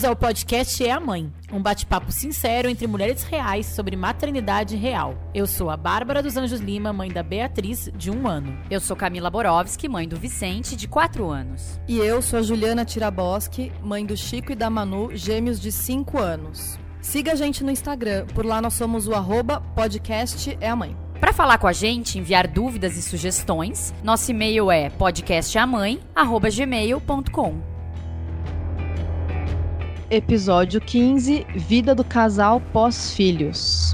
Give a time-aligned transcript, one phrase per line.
[0.00, 5.14] Bem-vindos ao podcast É a Mãe, um bate-papo sincero entre mulheres reais sobre maternidade real.
[5.34, 8.58] Eu sou a Bárbara dos Anjos Lima, mãe da Beatriz, de um ano.
[8.70, 11.78] Eu sou Camila Borowski, mãe do Vicente, de quatro anos.
[11.86, 16.18] E eu sou a Juliana Tiraboski, mãe do Chico e da Manu, gêmeos de cinco
[16.18, 16.78] anos.
[17.02, 20.96] Siga a gente no Instagram, por lá nós somos o arroba podcast é a mãe.
[21.20, 27.69] Para falar com a gente, enviar dúvidas e sugestões, nosso e-mail é podcastamãe@gmail.com.
[30.12, 33.92] Episódio 15 Vida do casal pós-filhos.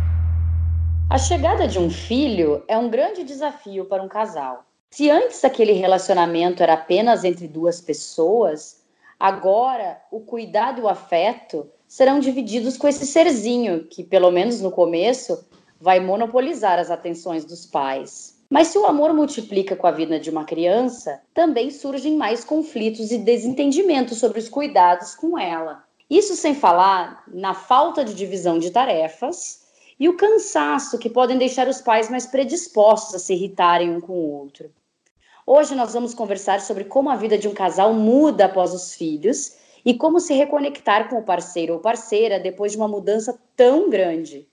[1.11, 4.65] A chegada de um filho é um grande desafio para um casal.
[4.91, 8.83] Se antes aquele relacionamento era apenas entre duas pessoas,
[9.21, 14.71] agora o cuidado e o afeto serão divididos com esse serzinho que, pelo menos no
[14.71, 15.47] começo,
[15.79, 18.43] vai monopolizar as atenções dos pais.
[18.49, 23.11] Mas se o amor multiplica com a vida de uma criança, também surgem mais conflitos
[23.11, 25.85] e desentendimentos sobre os cuidados com ela.
[26.09, 29.67] Isso sem falar na falta de divisão de tarefas
[29.99, 34.13] e o cansaço que podem deixar os pais mais predispostos a se irritarem um com
[34.13, 34.71] o outro.
[35.45, 39.57] Hoje nós vamos conversar sobre como a vida de um casal muda após os filhos
[39.85, 44.49] e como se reconectar com o parceiro ou parceira depois de uma mudança tão grande.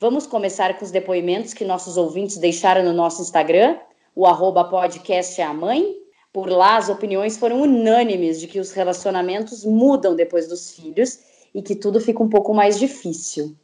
[0.00, 3.76] Vamos começar com os depoimentos que nossos ouvintes deixaram no nosso Instagram,
[4.14, 5.96] o arroba podcast é a mãe,
[6.38, 11.18] por lá, as opiniões foram unânimes de que os relacionamentos mudam depois dos filhos
[11.52, 13.56] e que tudo fica um pouco mais difícil.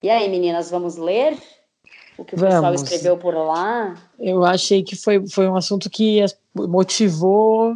[0.00, 1.36] E aí, meninas, vamos ler
[2.16, 2.54] o que o vamos.
[2.54, 3.96] pessoal escreveu por lá?
[4.20, 7.74] Eu achei que foi, foi um assunto que motivou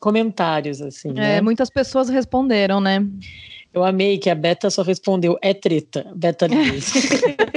[0.00, 1.10] comentários, assim.
[1.10, 1.40] É, né?
[1.42, 3.06] muitas pessoas responderam, né?
[3.74, 6.92] Eu amei que a Beta só respondeu, é treta, Beta News.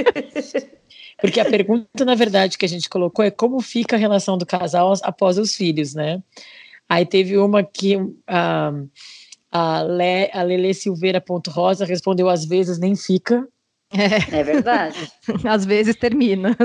[1.18, 4.44] Porque a pergunta, na verdade, que a gente colocou é como fica a relação do
[4.44, 6.22] casal após os filhos, né?
[6.88, 8.72] Aí teve uma que a,
[9.50, 13.48] a, Le, a Lele Silveira Ponto Rosa respondeu às vezes nem fica.
[13.90, 15.10] É, é verdade.
[15.48, 16.56] às vezes termina.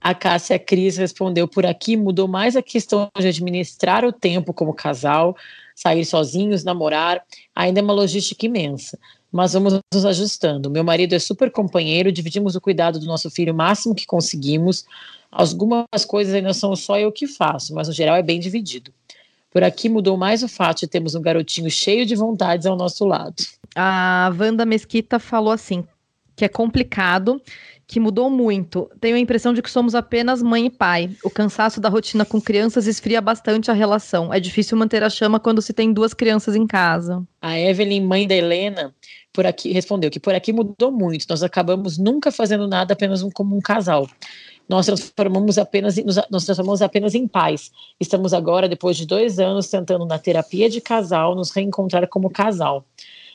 [0.00, 4.74] A Cássia Cris respondeu por aqui, mudou mais a questão de administrar o tempo como
[4.74, 5.36] casal,
[5.76, 7.22] sair sozinhos, namorar,
[7.54, 8.98] ainda é uma logística imensa
[9.32, 10.70] mas vamos nos ajustando.
[10.70, 14.84] Meu marido é super companheiro, dividimos o cuidado do nosso filho o máximo que conseguimos.
[15.30, 18.92] Algumas coisas ainda são só eu que faço, mas no geral é bem dividido.
[19.50, 23.06] Por aqui mudou mais o fato de termos um garotinho cheio de vontades ao nosso
[23.06, 23.34] lado.
[23.74, 25.84] A Wanda Mesquita falou assim:
[26.36, 27.40] que é complicado,
[27.86, 28.90] que mudou muito.
[29.00, 31.10] Tenho a impressão de que somos apenas mãe e pai.
[31.24, 34.32] O cansaço da rotina com crianças esfria bastante a relação.
[34.32, 37.22] É difícil manter a chama quando se tem duas crianças em casa.
[37.40, 38.94] A Evelyn, mãe da Helena,
[39.32, 41.26] por aqui respondeu que por aqui mudou muito.
[41.28, 44.08] Nós acabamos nunca fazendo nada apenas um, como um casal.
[44.68, 45.96] Nós transformamos apenas
[46.30, 47.70] nós transformamos apenas em pais.
[48.00, 52.84] Estamos agora, depois de dois anos, tentando na terapia de casal nos reencontrar como casal.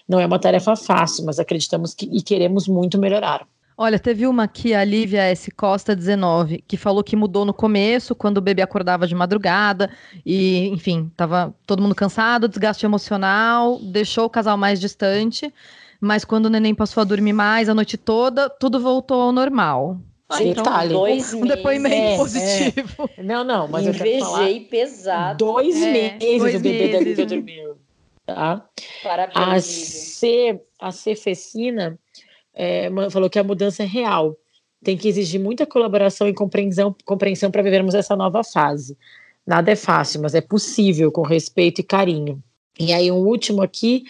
[0.07, 3.45] Não é uma tarefa fácil, mas acreditamos que e queremos muito melhorar.
[3.77, 5.51] Olha, teve uma aqui, a Lívia S.
[5.51, 9.89] Costa 19, que falou que mudou no começo, quando o bebê acordava de madrugada,
[10.25, 15.53] e, enfim, tava todo mundo cansado, desgaste emocional, deixou o casal mais distante
[15.99, 19.99] mas quando o neném passou a dormir mais a noite toda, tudo voltou ao normal.
[20.29, 23.09] Ah, então, dois um, depoimento é, positivo.
[23.17, 23.23] É.
[23.23, 24.59] Não, não, mas Invejei eu quero falar.
[24.69, 25.45] pesado.
[25.45, 27.15] Dois é, meses dois o bebê meses.
[27.15, 27.77] deve dormiu.
[28.25, 28.65] Tá?
[29.03, 29.37] Parabéns.
[29.37, 31.97] A C, a Cefecina
[32.57, 34.35] é, falou que a mudança é real.
[34.83, 38.97] Tem que exigir muita colaboração e compreensão, compreensão para vivermos essa nova fase.
[39.45, 42.43] Nada é fácil, mas é possível com respeito e carinho.
[42.79, 44.03] E aí, um último aqui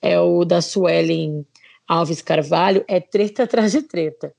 [0.00, 1.46] é o da Suelen
[1.86, 4.32] Alves Carvalho, é treta atrás de treta.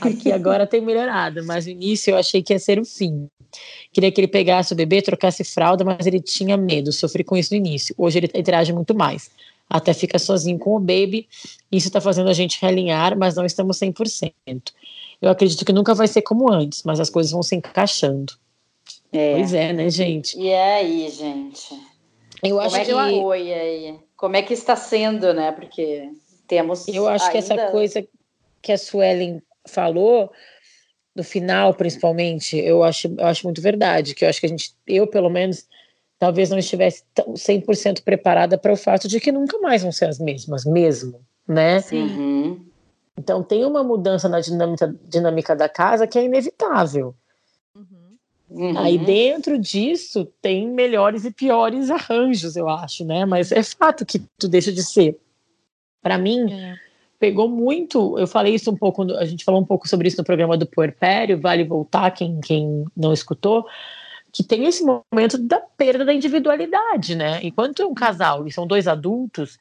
[0.00, 3.28] Aqui agora tem melhorado, mas no início eu achei que ia ser o fim.
[3.92, 7.54] Queria que ele pegasse o bebê, trocasse fralda, mas ele tinha medo, sofri com isso
[7.54, 7.94] no início.
[7.96, 9.30] Hoje ele interage muito mais,
[9.68, 11.28] até fica sozinho com o baby.
[11.70, 14.32] Isso está fazendo a gente realinhar, mas não estamos 100%.
[15.20, 18.32] Eu acredito que nunca vai ser como antes, mas as coisas vão se encaixando.
[19.12, 19.34] É.
[19.34, 20.38] Pois é, né, gente?
[20.38, 21.68] E aí, gente?
[22.42, 23.98] Eu acho Como é que, que foi aí?
[24.16, 25.52] Como é que está sendo, né?
[25.52, 26.10] Porque
[26.46, 26.86] temos.
[26.88, 27.32] Eu acho ainda...
[27.32, 28.06] que essa coisa
[28.62, 30.30] que a Suelen falou,
[31.14, 34.14] no final, principalmente, eu acho, eu acho muito verdade.
[34.14, 35.66] Que eu acho que a gente, eu pelo menos,
[36.18, 40.18] talvez não estivesse 100% preparada para o fato de que nunca mais vão ser as
[40.18, 41.82] mesmas, mesmo, né?
[41.92, 42.66] Uhum.
[43.16, 47.14] Então tem uma mudança na dinâmica, dinâmica da casa que é inevitável.
[48.50, 48.78] Uhum.
[48.78, 53.26] Aí dentro disso tem melhores e piores arranjos, eu acho, né?
[53.26, 55.18] Mas é fato que tu deixa de ser.
[56.00, 56.74] Para mim, é.
[57.18, 58.18] pegou muito.
[58.18, 60.66] Eu falei isso um pouco, a gente falou um pouco sobre isso no programa do
[60.66, 63.66] Puerpério, vale voltar quem, quem não escutou,
[64.32, 67.40] que tem esse momento da perda da individualidade, né?
[67.42, 69.58] Enquanto é um casal e são dois adultos,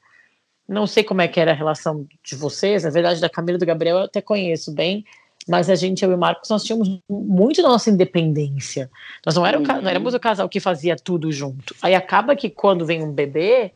[0.68, 3.60] não sei como é que era a relação de vocês, na verdade, da Camila e
[3.60, 5.06] do Gabriel eu até conheço bem,
[5.48, 8.92] mas a gente, eu e o Marcos, nós tínhamos muito da nossa independência.
[9.26, 11.74] Nós não, era o, não éramos o casal que fazia tudo junto.
[11.82, 13.72] Aí acaba que quando vem um bebê,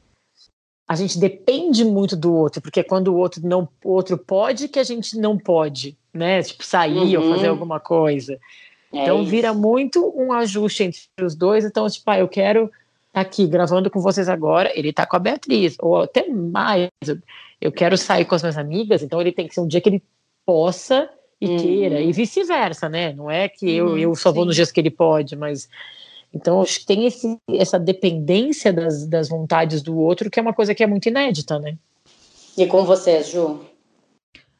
[0.85, 4.79] a gente depende muito do outro, porque quando o outro não o outro pode, que
[4.79, 6.43] a gente não pode, né?
[6.43, 7.29] Tipo, sair uhum.
[7.29, 8.37] ou fazer alguma coisa.
[8.93, 9.29] É então isso.
[9.29, 11.65] vira muito um ajuste entre os dois.
[11.65, 12.71] Então, tipo, ah, eu quero
[13.07, 16.89] estar aqui gravando com vocês agora, ele tá com a Beatriz, ou até mais.
[17.59, 19.89] Eu quero sair com as minhas amigas, então ele tem que ser um dia que
[19.89, 20.03] ele
[20.45, 21.09] possa
[21.39, 21.57] e uhum.
[21.57, 23.13] queira, e vice-versa, né?
[23.13, 25.67] Não é que eu, uhum, eu só vou nos dias que ele pode, mas
[26.33, 30.53] então, acho que tem esse, essa dependência das, das vontades do outro, que é uma
[30.53, 31.77] coisa que é muito inédita, né?
[32.57, 33.65] E com você, Ju?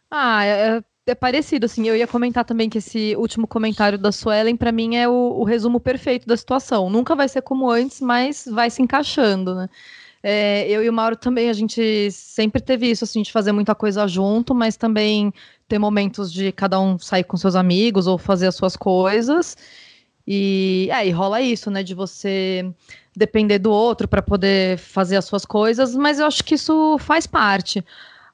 [0.10, 1.88] Ah, é, é, parecido, assim.
[1.88, 5.44] Eu ia comentar também que esse último comentário da Suelen, para mim, é o, o,
[5.44, 6.90] resumo perfeito da situação.
[6.90, 9.70] Nunca vai ser como antes, mas vai se encaixando, né?
[10.24, 13.74] É, eu e o Mauro também, a gente sempre teve isso, assim, de fazer muita
[13.74, 15.34] coisa junto, mas também
[15.68, 19.58] ter momentos de cada um sair com seus amigos ou fazer as suas coisas.
[20.28, 22.72] E aí é, rola isso, né, de você
[23.16, 27.26] depender do outro para poder fazer as suas coisas, mas eu acho que isso faz
[27.28, 27.84] parte.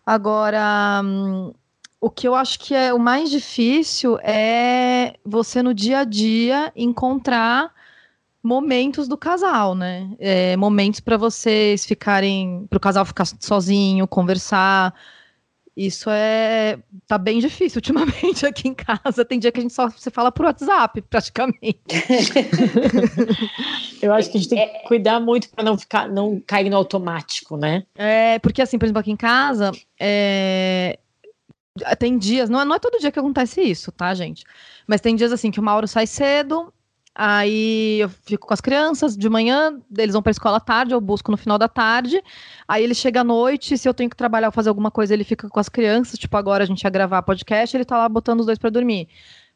[0.06, 1.54] Agora, hum,
[2.00, 6.72] o que eu acho que é o mais difícil é você no dia a dia
[6.76, 7.74] encontrar
[8.42, 10.10] momentos do casal, né?
[10.20, 14.94] É, momentos para vocês ficarem, para o casal ficar sozinho, conversar,
[15.78, 19.24] isso é tá bem difícil ultimamente aqui em casa.
[19.24, 21.80] Tem dia que a gente só se fala por WhatsApp, praticamente.
[24.02, 26.78] Eu acho que a gente tem que cuidar muito para não ficar, não cair no
[26.78, 27.84] automático, né?
[27.96, 30.98] É, porque assim, por exemplo, aqui em casa, é,
[32.00, 34.44] tem dias, não é, não é todo dia que acontece isso, tá, gente?
[34.86, 36.74] Mas tem dias assim que o Mauro sai cedo,
[37.20, 40.94] Aí eu fico com as crianças de manhã, eles vão para a escola à tarde,
[40.94, 42.22] eu busco no final da tarde.
[42.68, 45.24] Aí ele chega à noite, se eu tenho que trabalhar ou fazer alguma coisa, ele
[45.24, 46.20] fica com as crianças.
[46.20, 49.10] Tipo, agora a gente ia gravar podcast, ele tá lá botando os dois para dormir.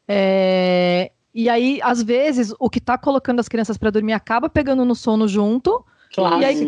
[0.08, 1.12] É...
[1.32, 4.96] E aí, às vezes, o que tá colocando as crianças para dormir acaba pegando no
[4.96, 5.86] sono junto.
[6.12, 6.42] Clássico.
[6.42, 6.66] E aí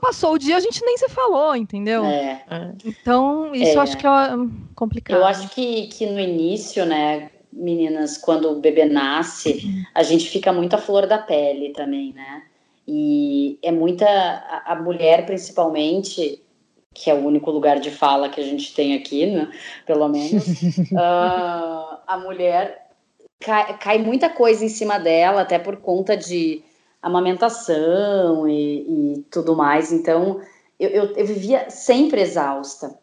[0.00, 2.04] passou o dia, a gente nem se falou, entendeu?
[2.04, 2.44] É.
[2.84, 3.74] Então, isso é.
[3.74, 4.10] eu acho que é
[4.74, 5.18] complicado.
[5.18, 10.52] Eu acho que, que no início, né, meninas, quando o bebê nasce, a gente fica
[10.52, 12.42] muito à flor da pele também, né?
[12.86, 14.06] E é muita.
[14.06, 16.42] A, a mulher, principalmente,
[16.92, 19.50] que é o único lugar de fala que a gente tem aqui, né?
[19.86, 20.46] Pelo menos,
[20.92, 22.90] uh, a mulher
[23.40, 26.62] cai, cai, muita coisa em cima dela, até por conta de
[27.04, 29.92] amamentação e, e tudo mais.
[29.92, 30.40] Então,
[30.80, 32.98] eu, eu, eu vivia sempre exausta.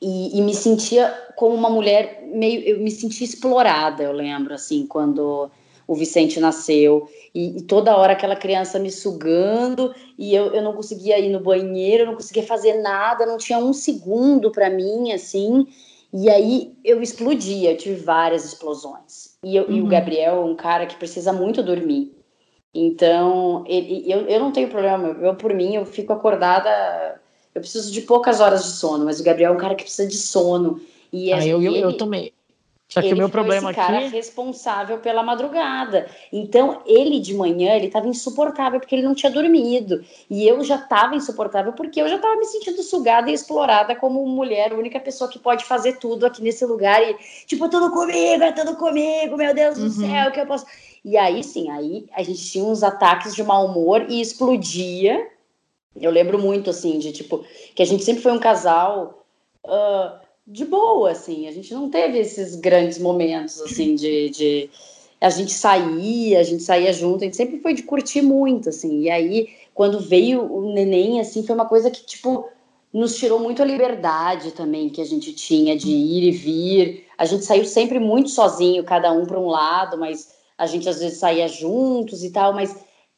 [0.00, 4.86] E, e, me sentia como uma mulher meio eu me sentia explorada eu lembro assim
[4.86, 5.50] quando
[5.88, 10.74] o Vicente nasceu e, e toda hora aquela criança me sugando e eu, eu não
[10.74, 15.12] conseguia ir no banheiro eu não conseguia fazer nada não tinha um segundo para mim
[15.12, 15.66] assim
[16.12, 19.76] e aí eu explodia eu tive várias explosões e, eu, uhum.
[19.76, 19.88] e o uhum.
[19.88, 22.15] Gabriel é um cara que precisa muito dormir
[22.74, 27.20] então ele, eu, eu não tenho problema eu por mim eu fico acordada
[27.56, 30.06] eu preciso de poucas horas de sono, mas o Gabriel é um cara que precisa
[30.06, 30.78] de sono.
[31.10, 32.30] E ah, eu, eu, ele, eu também.
[32.86, 34.08] Só que o meu problema esse cara aqui...
[34.08, 36.06] responsável pela madrugada.
[36.30, 40.04] Então, ele de manhã, ele estava insuportável porque ele não tinha dormido.
[40.28, 44.24] E eu já estava insuportável porque eu já estava me sentindo sugada e explorada como
[44.26, 47.02] mulher, a única pessoa que pode fazer tudo aqui nesse lugar.
[47.02, 49.84] E, tipo, tudo comigo, é tudo comigo, meu Deus uhum.
[49.84, 50.66] do céu, que eu posso.
[51.06, 55.26] E aí, sim, aí a gente tinha uns ataques de mau humor e explodia
[56.00, 57.44] eu lembro muito, assim, de tipo,
[57.74, 59.24] que a gente sempre foi um casal
[59.64, 64.70] uh, de boa, assim, a gente não teve esses grandes momentos, assim, de, de.
[65.20, 69.02] A gente saía, a gente saía junto, a gente sempre foi de curtir muito, assim,
[69.02, 72.46] e aí, quando veio o neném, assim, foi uma coisa que, tipo,
[72.92, 77.06] nos tirou muito a liberdade também que a gente tinha de ir e vir.
[77.18, 81.00] A gente saiu sempre muito sozinho, cada um para um lado, mas a gente às
[81.00, 82.76] vezes saía juntos e tal, mas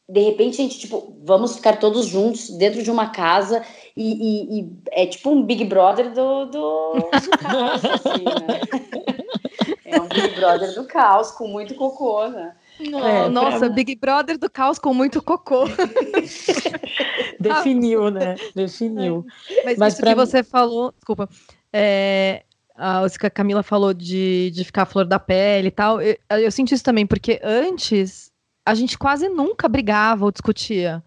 [0.09, 3.63] de repente a gente, tipo, vamos ficar todos juntos dentro de uma casa
[3.95, 8.61] e, e, e é tipo um Big Brother do, do, do caos, assim, né?
[9.85, 12.55] É um Big Brother do caos, com muito cocô, né?
[12.81, 13.69] É, nossa, pra...
[13.69, 15.65] Big Brother do caos com muito cocô.
[17.39, 18.37] Definiu, né?
[18.55, 19.27] Definiu.
[19.65, 20.11] Mas, Mas isso pra...
[20.11, 21.29] que você falou, desculpa,
[21.73, 22.45] é,
[22.79, 26.01] a, a Camila falou de, de ficar a flor da pele e tal.
[26.01, 28.31] Eu, eu senti isso também, porque antes
[28.65, 31.03] a gente quase nunca brigava ou discutia.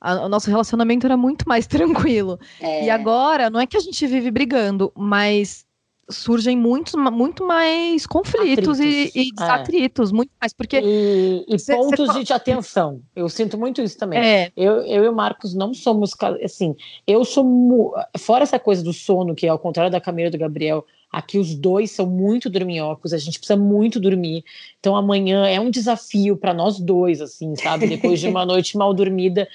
[0.00, 2.38] A, o nosso relacionamento era muito mais tranquilo.
[2.60, 2.84] É.
[2.84, 5.65] E agora, não é que a gente vive brigando, mas
[6.08, 10.14] surgem muitos, muito mais conflitos e, e, desatritos, é.
[10.14, 10.80] muito mais, porque...
[10.80, 12.24] E, e cê, pontos cê...
[12.24, 14.18] de atenção, eu sinto muito isso também.
[14.18, 14.52] É.
[14.56, 19.34] Eu, eu e o Marcos não somos, assim, eu sou, fora essa coisa do sono,
[19.34, 23.12] que é ao contrário da Camila e do Gabriel, aqui os dois são muito dorminhocos,
[23.12, 24.44] a gente precisa muito dormir,
[24.78, 28.94] então amanhã é um desafio para nós dois, assim, sabe, depois de uma noite mal
[28.94, 29.48] dormida,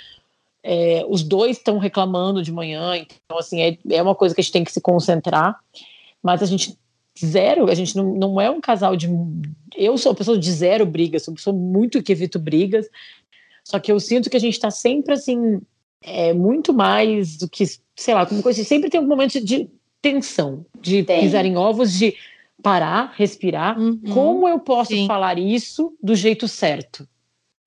[0.63, 4.43] é, os dois estão reclamando de manhã, então assim, é, é uma coisa que a
[4.43, 5.57] gente tem que se concentrar,
[6.21, 6.77] mas a gente
[7.19, 9.09] zero, a gente não, não é um casal de.
[9.75, 12.87] Eu sou uma pessoa de zero brigas, sou uma pessoa muito que evito brigas,
[13.63, 15.61] só que eu sinto que a gente está sempre assim,
[16.03, 17.63] é, muito mais do que,
[17.95, 19.69] sei lá, como coisa, sempre tem um momento de
[20.01, 21.21] tensão, de tem.
[21.21, 22.15] pisar em ovos, de
[22.61, 23.79] parar, respirar.
[23.79, 23.99] Uhum.
[24.13, 25.07] Como eu posso Sim.
[25.07, 27.07] falar isso do jeito certo?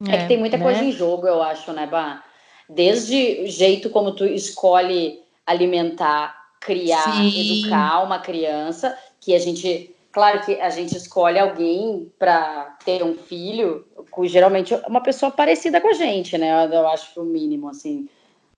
[0.06, 0.64] É, é que tem muita né?
[0.64, 2.22] coisa em jogo, eu acho, né, Bah?
[2.68, 7.60] Desde o jeito como tu escolhe alimentar criar, Sim.
[7.60, 13.14] educar uma criança, que a gente, claro que a gente escolhe alguém para ter um
[13.14, 13.84] filho,
[14.22, 16.66] geralmente é uma pessoa parecida com a gente, né?
[16.72, 18.08] Eu, acho que o mínimo, assim.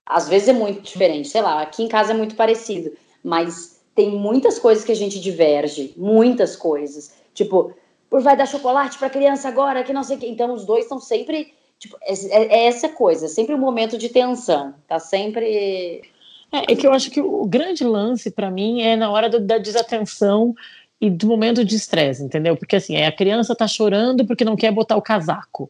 [0.05, 4.09] Às vezes é muito diferente, sei lá, aqui em casa é muito parecido, mas tem
[4.09, 7.13] muitas coisas que a gente diverge, muitas coisas.
[7.33, 7.73] Tipo,
[8.09, 10.27] por vai dar chocolate para criança agora, que não sei o que.
[10.27, 14.09] Então os dois estão sempre Tipo, é, é, é, essa coisa, sempre um momento de
[14.09, 16.01] tensão, tá sempre
[16.51, 19.39] é, é que eu acho que o grande lance para mim é na hora do,
[19.39, 20.55] da desatenção
[20.99, 22.55] e do momento de estresse, entendeu?
[22.55, 25.69] Porque assim, a criança tá chorando porque não quer botar o casaco.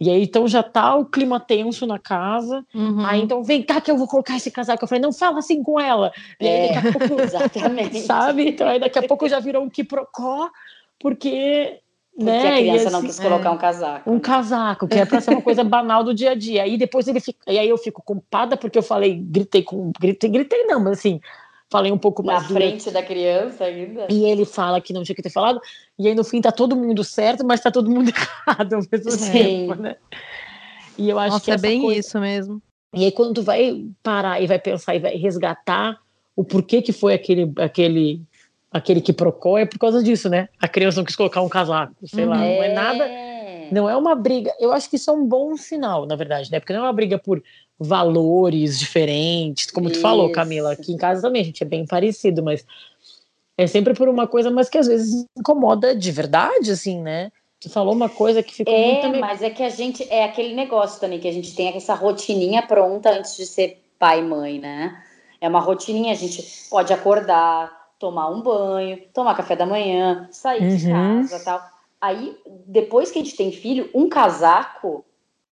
[0.00, 2.64] E aí, então já tá o clima tenso na casa.
[2.74, 3.06] Uhum.
[3.06, 4.84] Aí, então, vem cá que eu vou colocar esse casaco.
[4.84, 6.12] Eu falei, não fala assim com ela.
[6.40, 8.00] E aí, daqui a pouco, exatamente.
[8.00, 8.48] Sabe?
[8.48, 10.50] Então, aí daqui a pouco já virou um quiprocó,
[10.98, 11.80] porque
[12.16, 12.48] porque né?
[12.48, 14.10] a criança assim, não quis colocar é, um casaco.
[14.10, 16.62] Um casaco, que é para ser uma coisa banal do dia a dia.
[16.62, 20.30] Aí depois ele fica, e aí eu fico culpada porque eu falei, gritei com, gritei,
[20.30, 21.20] gritei não, mas assim,
[21.68, 24.06] falei um pouco mais na frente da criança ainda.
[24.08, 25.60] E ele fala que não tinha que ter falado,
[25.98, 28.12] e aí no fim tá todo mundo certo, mas tá todo mundo
[28.46, 29.32] errado ao mesmo Sim.
[29.32, 29.96] tempo, né?
[30.96, 31.98] E eu acho Nossa, que é bem coisa...
[31.98, 32.62] isso mesmo.
[32.94, 35.98] E aí quando tu vai parar e vai pensar e vai resgatar
[36.36, 38.22] o porquê que foi aquele aquele
[38.74, 40.48] aquele que procó é por causa disso, né?
[40.60, 42.56] A criança não quis colocar um casaco, sei lá, é.
[42.56, 43.08] não é nada.
[43.70, 44.52] Não é uma briga.
[44.58, 46.58] Eu acho que isso é um bom sinal, na verdade, né?
[46.58, 47.42] Porque não é uma briga por
[47.78, 49.98] valores diferentes, como isso.
[49.98, 50.72] tu falou, Camila.
[50.72, 52.66] Aqui em casa também a gente é bem parecido, mas
[53.56, 57.30] é sempre por uma coisa, mas que às vezes incomoda de verdade, assim, né?
[57.60, 59.16] Tu falou uma coisa que ficou é, muito.
[59.16, 60.06] É, mas é que a gente.
[60.10, 64.18] É aquele negócio também, que a gente tem essa rotininha pronta antes de ser pai
[64.18, 65.00] e mãe, né?
[65.40, 70.62] É uma rotininha, a gente pode acordar, tomar um banho, tomar café da manhã, sair
[70.62, 70.76] uhum.
[70.76, 71.62] de casa tal.
[72.00, 72.36] Aí,
[72.66, 75.04] depois que a gente tem filho, um casaco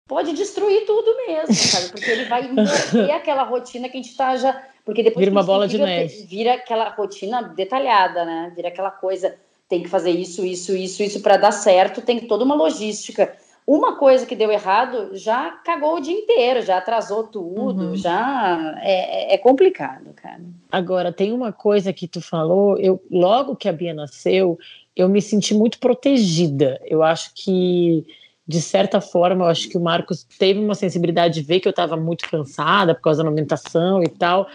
[0.07, 1.89] pode destruir tudo mesmo, sabe?
[1.89, 4.65] Porque ele vai morrer aquela rotina que a gente tá já.
[4.85, 6.23] Porque depois vira uma bola filho, de neve.
[6.23, 8.53] Vira aquela rotina detalhada, né?
[8.55, 9.35] Vira aquela coisa,
[9.67, 13.35] tem que fazer isso, isso, isso, isso para dar certo, tem toda uma logística
[13.67, 17.95] uma coisa que deu errado já cagou o dia inteiro, já atrasou tudo, uhum.
[17.97, 20.41] já é, é, complicado, cara.
[20.71, 24.57] Agora, tem uma coisa que tu falou, eu logo que a Bia nasceu,
[24.95, 26.79] eu me senti muito protegida.
[26.85, 28.07] Eu acho que,
[28.47, 31.71] de certa forma, eu acho que o Marcos teve uma sensibilidade de ver que eu
[31.71, 34.47] estava muito cansada por causa da amamentação e tal,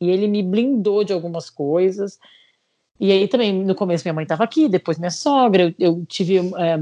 [0.00, 2.20] e ele me blindou de algumas coisas.
[3.00, 6.38] E aí também, no começo, minha mãe estava aqui, depois minha sogra, eu, eu tive.
[6.56, 6.80] É,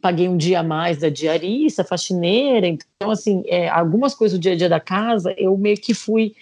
[0.00, 4.52] paguei um dia a mais da diarista, faxineira, então, assim, é, algumas coisas do dia
[4.52, 6.34] a dia da casa, eu meio que fui.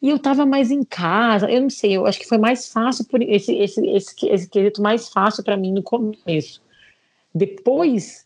[0.00, 3.04] E eu estava mais em casa, eu não sei, eu acho que foi mais fácil,
[3.06, 6.62] por esse, esse, esse, esse quesito mais fácil para mim no começo.
[7.34, 8.24] Depois,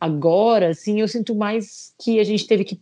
[0.00, 2.80] agora, assim, eu sinto mais que a gente teve que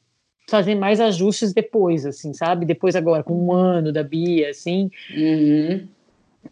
[0.49, 2.67] fazer mais ajustes depois, assim, sabe?
[2.67, 4.91] Depois agora, com um ano da Bia, assim.
[5.15, 5.87] Uhum.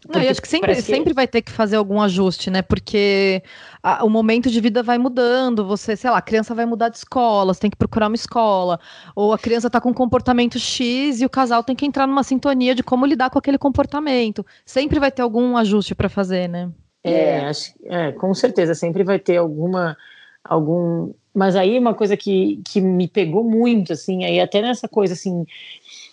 [0.07, 0.81] Não, eu acho que sempre, que...
[0.81, 2.61] sempre vai ter que fazer algum ajuste, né?
[2.61, 3.41] Porque
[3.81, 6.97] a, o momento de vida vai mudando, você, sei lá, a criança vai mudar de
[6.97, 8.79] escola, você tem que procurar uma escola,
[9.15, 12.23] ou a criança está com um comportamento X e o casal tem que entrar numa
[12.23, 14.45] sintonia de como lidar com aquele comportamento.
[14.65, 16.71] Sempre vai ter algum ajuste para fazer, né?
[17.03, 19.97] É, acho, é, com certeza, sempre vai ter alguma
[20.43, 25.13] algum, mas aí uma coisa que, que me pegou muito, assim, aí até nessa coisa
[25.13, 25.45] assim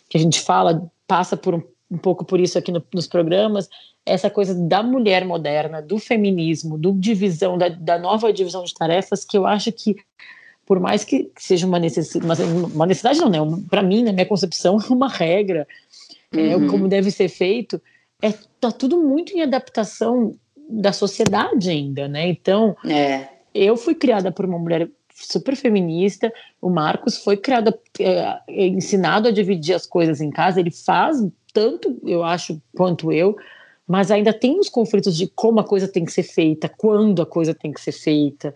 [0.09, 3.69] que a gente fala, passa por um um pouco por isso aqui no, nos programas,
[4.05, 9.25] essa coisa da mulher moderna, do feminismo, do divisão, da, da nova divisão de tarefas,
[9.25, 9.97] que eu acho que,
[10.64, 13.62] por mais que seja uma necessidade, uma necessidade não, né?
[13.69, 15.66] Para mim, na minha concepção, é uma regra,
[16.33, 16.66] é, uhum.
[16.66, 17.81] é, como deve ser feito,
[18.23, 20.35] é, tá tudo muito em adaptação
[20.69, 22.28] da sociedade ainda, né?
[22.28, 23.28] Então, é.
[23.55, 26.33] eu fui criada por uma mulher super feminista.
[26.61, 30.61] O Marcos foi criado, é, ensinado a dividir as coisas em casa.
[30.61, 31.19] Ele faz
[31.57, 33.35] tanto, eu acho, quanto eu,
[33.89, 37.27] mas ainda tem os conflitos de como a coisa tem que ser feita, quando a
[37.27, 38.55] coisa tem que ser feita,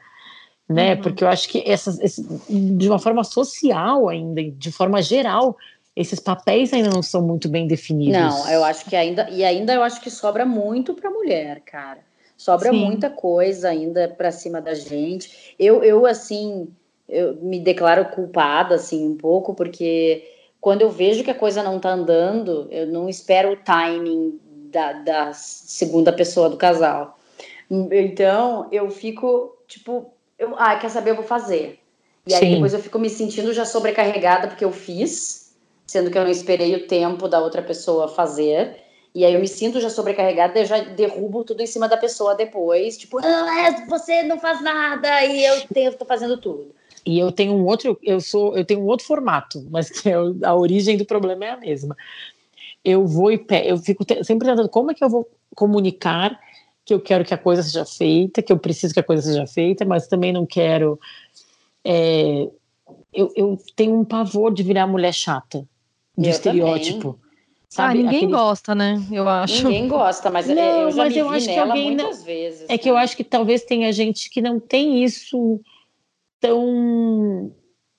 [0.69, 0.95] né?
[0.95, 1.01] Uhum.
[1.01, 5.57] Porque eu acho que essas, esse, de uma forma social ainda, de forma geral,
[5.97, 8.21] esses papéis ainda não são muito bem definidos.
[8.21, 12.01] Não, eu acho que ainda e ainda eu acho que sobra muito para mulher, cara.
[12.37, 12.85] Sobra Sim.
[12.85, 15.55] muita coisa ainda para cima da gente.
[15.59, 16.69] Eu, eu assim,
[17.09, 20.30] eu me declaro culpada assim um pouco porque
[20.61, 24.39] quando eu vejo que a coisa não tá andando, eu não espero o timing
[24.71, 27.19] da, da segunda pessoa do casal.
[27.71, 31.79] Então eu fico tipo eu, ah, quer saber, eu vou fazer.
[32.27, 32.55] E aí Sim.
[32.55, 35.55] depois eu fico me sentindo já sobrecarregada porque eu fiz,
[35.87, 38.77] sendo que eu não esperei o tempo da outra pessoa fazer.
[39.15, 42.35] E aí eu me sinto já sobrecarregada e já derrubo tudo em cima da pessoa
[42.35, 42.97] depois.
[42.97, 46.75] Tipo, ah, você não faz nada e eu tenho, tô fazendo tudo.
[47.05, 50.15] E eu tenho um outro, eu sou, eu tenho um outro formato, mas que é
[50.15, 51.97] a origem do problema é a mesma.
[52.85, 56.39] Eu vou e eu fico sempre tentando como é que eu vou comunicar
[56.85, 59.47] que eu quero que a coisa seja feita, que eu preciso que a coisa seja
[59.47, 60.99] feita, mas também não quero.
[61.85, 62.49] É,
[63.13, 65.67] eu, eu, tenho um pavor de virar mulher chata,
[66.17, 67.13] de eu estereótipo.
[67.13, 67.31] Também.
[67.69, 68.01] Sabe?
[68.01, 68.33] Ah, ninguém Aquele...
[68.33, 69.01] gosta, né?
[69.13, 69.63] Eu acho.
[69.63, 72.25] Ninguém gosta, mas não, eu já mas eu acho que alguém muitas não...
[72.25, 72.63] vezes.
[72.63, 72.79] É né?
[72.79, 75.61] que eu acho que talvez tenha gente que não tem isso
[76.41, 77.53] tão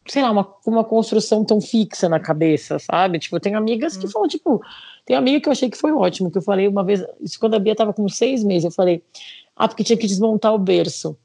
[0.08, 3.20] sei lá, uma, uma construção tão fixa na cabeça, sabe?
[3.20, 4.10] Tipo, eu tenho amigas que hum.
[4.10, 4.62] falam, tipo,
[5.06, 7.56] tem amiga que eu achei que foi ótimo, que eu falei uma vez, isso quando
[7.56, 9.04] a Bia tava com seis meses, eu falei,
[9.56, 11.18] ah, porque tinha que desmontar o berço.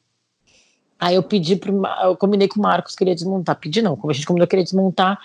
[0.99, 4.11] Aí eu pedi pro, eu combinei com o Marcos que queria desmontar, pedi não, como
[4.11, 5.19] a gente combinou que queria desmontar,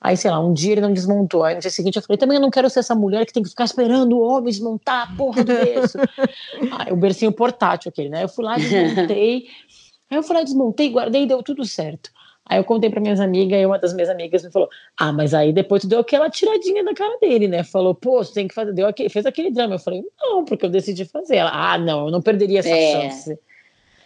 [0.00, 2.36] aí sei lá, um dia ele não desmontou, aí no dia seguinte eu falei, também
[2.36, 5.16] eu não quero ser essa mulher que tem que ficar esperando o homem desmontar a
[5.16, 5.98] porra do berço.
[6.78, 9.48] aí o bercinho portátil aquele, né, eu fui lá, desmontei,
[10.10, 12.10] aí eu fui lá, desmontei, guardei e deu tudo certo.
[12.48, 15.34] Aí eu contei para minhas amigas e uma das minhas amigas me falou: Ah, mas
[15.34, 17.62] aí depois tu deu aquela tiradinha na cara dele, né?
[17.62, 19.74] Falou, pô, você tem que fazer, deu aquele, fez aquele drama.
[19.74, 21.36] Eu falei, não, porque eu decidi fazer.
[21.36, 22.92] Ela, ah, não, eu não perderia essa é.
[22.92, 23.38] chance.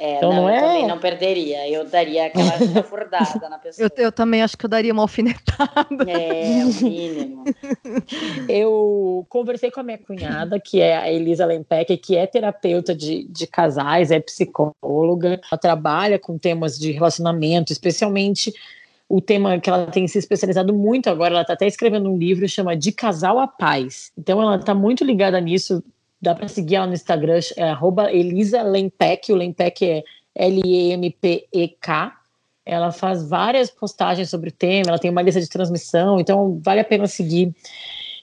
[0.02, 0.56] É, então, não, não é...
[0.56, 1.68] eu também não perderia.
[1.68, 3.88] Eu daria aquela chafurdada na pessoa.
[3.96, 6.10] Eu, eu, também acho que eu daria uma alfinetada.
[6.10, 7.44] É, o mínimo.
[8.50, 13.28] eu conversei com a minha cunhada, que é a Elisa Lempec, que é terapeuta de,
[13.28, 15.40] de casais, é psicóloga.
[15.48, 18.52] Ela trabalha com temas de relacionamento, especialmente
[19.08, 21.32] o tema que ela tem se especializado muito agora.
[21.32, 24.10] Ela está até escrevendo um livro chama De Casal a Paz.
[24.18, 25.80] Então ela está muito ligada nisso
[26.22, 30.04] Dá para seguir ela no Instagram, é Elisa Lempec, o Lempec é
[30.36, 32.16] L-E-M-P-E-K.
[32.64, 36.78] Ela faz várias postagens sobre o tema, ela tem uma lista de transmissão, então vale
[36.78, 37.52] a pena seguir.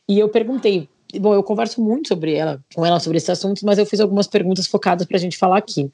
[0.07, 0.87] E eu perguntei,
[1.19, 4.27] bom, eu converso muito sobre ela, com ela sobre esses assuntos, mas eu fiz algumas
[4.27, 5.91] perguntas focadas para a gente falar aqui.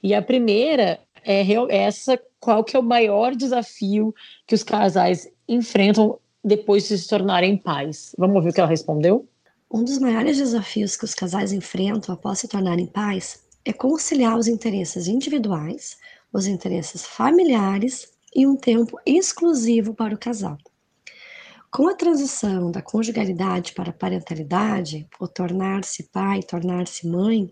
[0.00, 4.14] E a primeira é essa, qual que é o maior desafio
[4.46, 8.14] que os casais enfrentam depois de se tornarem pais?
[8.16, 9.26] Vamos ouvir o que ela respondeu?
[9.74, 14.46] Um dos maiores desafios que os casais enfrentam após se tornarem pais é conciliar os
[14.46, 15.96] interesses individuais,
[16.30, 20.58] os interesses familiares e um tempo exclusivo para o casal.
[21.70, 27.50] Com a transição da conjugalidade para a parentalidade, ou tornar-se pai, tornar-se mãe,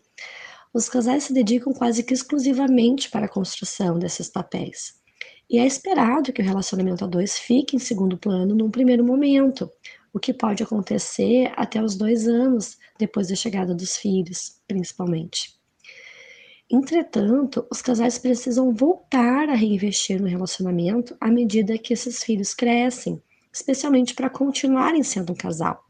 [0.75, 4.93] os casais se dedicam quase que exclusivamente para a construção desses papéis.
[5.49, 9.71] E é esperado que o relacionamento a dois fique em segundo plano num primeiro momento,
[10.13, 15.59] o que pode acontecer até os dois anos depois da chegada dos filhos, principalmente.
[16.71, 23.21] Entretanto, os casais precisam voltar a reinvestir no relacionamento à medida que esses filhos crescem,
[23.53, 25.85] especialmente para continuarem sendo um casal.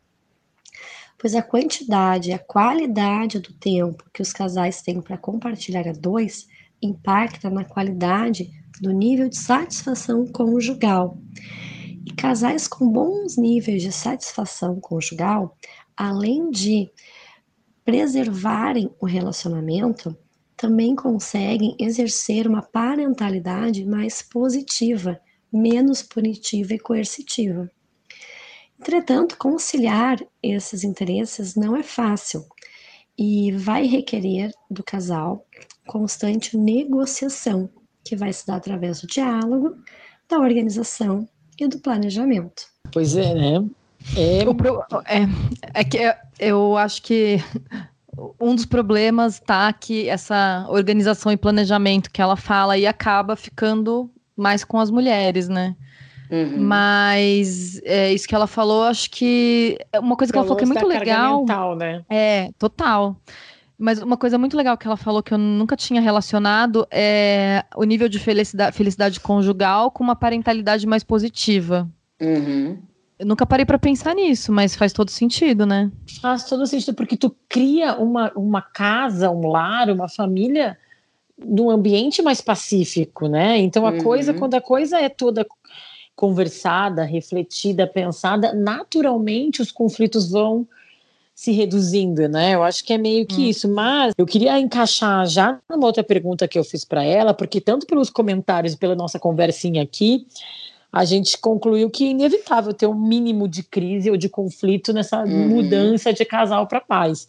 [1.18, 5.92] Pois a quantidade e a qualidade do tempo que os casais têm para compartilhar a
[5.92, 6.48] dois
[6.80, 11.18] impacta na qualidade do nível de satisfação conjugal
[12.06, 15.56] e casais com bons níveis de satisfação conjugal,
[15.96, 16.90] além de
[17.84, 20.16] preservarem o relacionamento,
[20.56, 25.18] também conseguem exercer uma parentalidade mais positiva,
[25.52, 27.70] menos punitiva e coercitiva.
[28.78, 32.46] Entretanto, conciliar esses interesses não é fácil
[33.18, 35.46] e vai requerer do casal
[35.86, 37.68] constante negociação,
[38.04, 39.76] que vai se dar através do diálogo,
[40.28, 41.28] da organização
[41.64, 42.64] e do planejamento.
[42.92, 43.64] Pois é, né?
[44.16, 45.28] É, pro, é,
[45.74, 45.98] é que
[46.38, 47.38] eu acho que
[48.40, 54.10] um dos problemas tá que essa organização e planejamento que ela fala e acaba ficando
[54.36, 55.76] mais com as mulheres, né?
[56.30, 56.58] Uhum.
[56.58, 60.64] Mas é, isso que ela falou, acho que é uma coisa que ela falou que
[60.64, 61.40] é muito legal.
[61.40, 62.02] Mental, né?
[62.08, 63.16] É, total.
[63.80, 67.82] Mas uma coisa muito legal que ela falou que eu nunca tinha relacionado é o
[67.84, 71.88] nível de felicidade, felicidade conjugal com uma parentalidade mais positiva.
[72.20, 72.78] Uhum.
[73.18, 75.90] Eu nunca parei para pensar nisso, mas faz todo sentido, né?
[76.20, 80.76] Faz todo sentido, porque tu cria uma, uma casa, um lar, uma família
[81.42, 83.56] num ambiente mais pacífico, né?
[83.56, 84.02] Então a uhum.
[84.02, 85.46] coisa, quando a coisa é toda
[86.14, 90.68] conversada, refletida, pensada, naturalmente os conflitos vão
[91.40, 92.54] se reduzindo, né?
[92.54, 93.48] Eu acho que é meio que hum.
[93.48, 93.66] isso.
[93.66, 97.86] Mas eu queria encaixar já numa outra pergunta que eu fiz para ela, porque tanto
[97.86, 100.26] pelos comentários e pela nossa conversinha aqui,
[100.92, 105.24] a gente concluiu que é inevitável ter um mínimo de crise ou de conflito nessa
[105.24, 105.48] uhum.
[105.48, 107.26] mudança de casal para paz.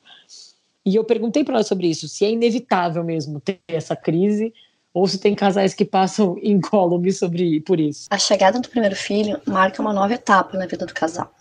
[0.86, 4.54] E eu perguntei para ela sobre isso, se é inevitável mesmo ter essa crise
[4.94, 8.08] ou se tem casais que passam incólume sobre por isso.
[8.10, 11.34] A chegada do primeiro filho marca uma nova etapa na vida do casal.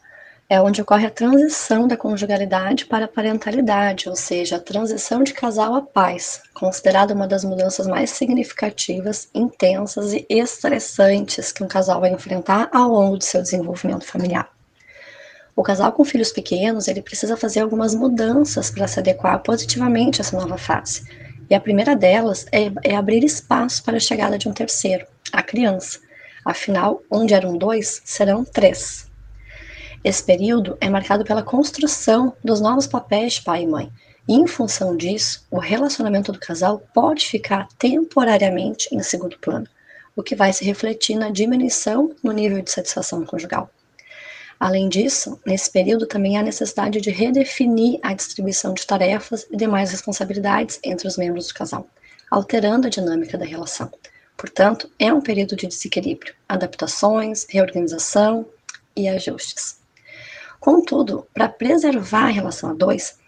[0.53, 5.33] É onde ocorre a transição da conjugalidade para a parentalidade, ou seja, a transição de
[5.33, 12.01] casal a paz, considerada uma das mudanças mais significativas, intensas e estressantes que um casal
[12.01, 14.51] vai enfrentar ao longo do seu desenvolvimento familiar.
[15.55, 20.23] O casal com filhos pequenos, ele precisa fazer algumas mudanças para se adequar positivamente a
[20.25, 21.05] essa nova fase.
[21.49, 25.45] E a primeira delas é, é abrir espaço para a chegada de um terceiro, a
[25.45, 26.01] criança.
[26.45, 29.10] Afinal, onde eram dois, serão três.
[30.03, 33.93] Esse período é marcado pela construção dos novos papéis de pai e mãe.
[34.27, 39.67] E, em função disso, o relacionamento do casal pode ficar temporariamente em segundo plano,
[40.17, 43.71] o que vai se refletir na diminuição no nível de satisfação conjugal.
[44.59, 49.91] Além disso, nesse período também há necessidade de redefinir a distribuição de tarefas e demais
[49.91, 51.87] responsabilidades entre os membros do casal,
[52.31, 53.91] alterando a dinâmica da relação.
[54.35, 58.47] Portanto, é um período de desequilíbrio, adaptações, reorganização
[58.97, 59.80] e ajustes.
[60.61, 63.19] Contudo, para preservar a relação a dois,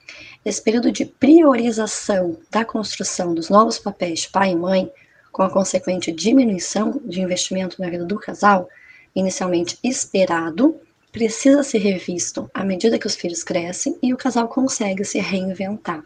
[0.44, 4.92] esse período de priorização da construção dos novos papéis de pai e mãe,
[5.32, 8.68] com a consequente diminuição de investimento na vida do casal,
[9.16, 10.78] inicialmente esperado,
[11.10, 16.04] precisa ser revisto à medida que os filhos crescem e o casal consegue se reinventar.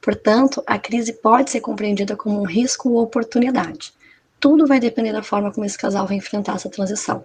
[0.00, 3.92] Portanto, a crise pode ser compreendida como um risco ou oportunidade.
[4.38, 7.24] Tudo vai depender da forma como esse casal vai enfrentar essa transição.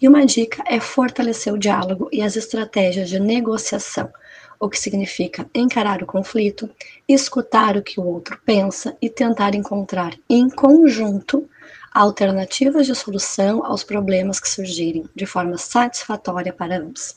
[0.00, 4.12] E uma dica é fortalecer o diálogo e as estratégias de negociação,
[4.58, 6.68] o que significa encarar o conflito,
[7.08, 11.48] escutar o que o outro pensa e tentar encontrar em conjunto
[11.92, 17.14] alternativas de solução aos problemas que surgirem de forma satisfatória para ambos.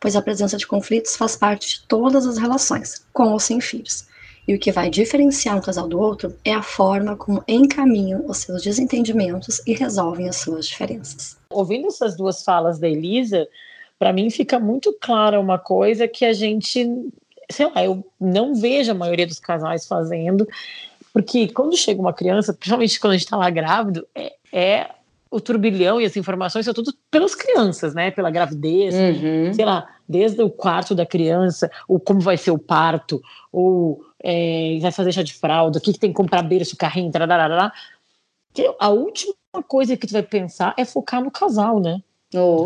[0.00, 4.09] Pois a presença de conflitos faz parte de todas as relações, com ou sem filhos.
[4.46, 8.38] E o que vai diferenciar um casal do outro é a forma como encaminham os
[8.38, 11.36] seus desentendimentos e resolvem as suas diferenças.
[11.50, 13.46] Ouvindo essas duas falas da Elisa,
[13.98, 16.88] para mim fica muito clara uma coisa que a gente,
[17.50, 20.48] sei lá, eu não vejo a maioria dos casais fazendo,
[21.12, 24.90] porque quando chega uma criança, principalmente quando a gente está lá grávido, é, é,
[25.30, 28.10] o turbilhão e as informações são tudo pelas crianças, né?
[28.10, 29.54] Pela gravidez, uhum.
[29.54, 33.22] sei lá, desde o quarto da criança, ou como vai ser o parto,
[33.52, 37.10] ou é, vai fazer chá de fralda, o que, que tem que comprar berço, carrinho,
[37.10, 37.72] tararara.
[38.78, 39.34] A última
[39.66, 42.02] coisa que tu vai pensar é focar no casal, né?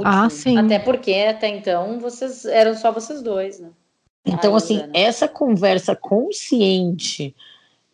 [0.05, 0.59] ah, sim.
[0.59, 3.71] Até porque até então vocês eram só vocês dois, né?
[4.27, 4.91] Então, assim, né?
[4.95, 7.35] essa conversa consciente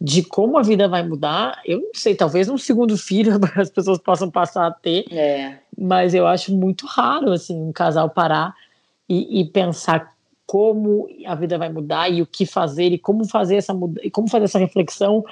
[0.01, 3.99] de como a vida vai mudar, eu não sei, talvez um segundo filho as pessoas
[3.99, 5.59] possam passar a ter, é.
[5.77, 8.55] mas eu acho muito raro, assim, um casal parar
[9.09, 10.15] e, e, pensar
[10.51, 14.29] como a vida vai mudar e o que fazer e como fazer essa e como
[14.29, 15.25] fazer essa reflexão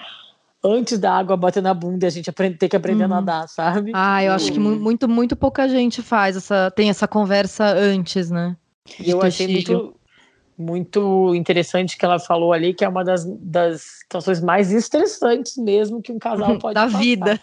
[0.62, 3.12] antes da água bater na bunda e a gente aprender, ter que aprender uhum.
[3.12, 3.90] a nadar, sabe?
[3.96, 8.56] Ah, eu acho que muito, muito pouca gente faz essa, tem essa conversa antes, né?
[9.00, 9.96] E eu achei muito,
[10.56, 16.00] muito interessante que ela falou ali, que é uma das, das situações mais estressantes mesmo
[16.00, 16.98] que um casal pode da passar.
[17.00, 17.40] vida.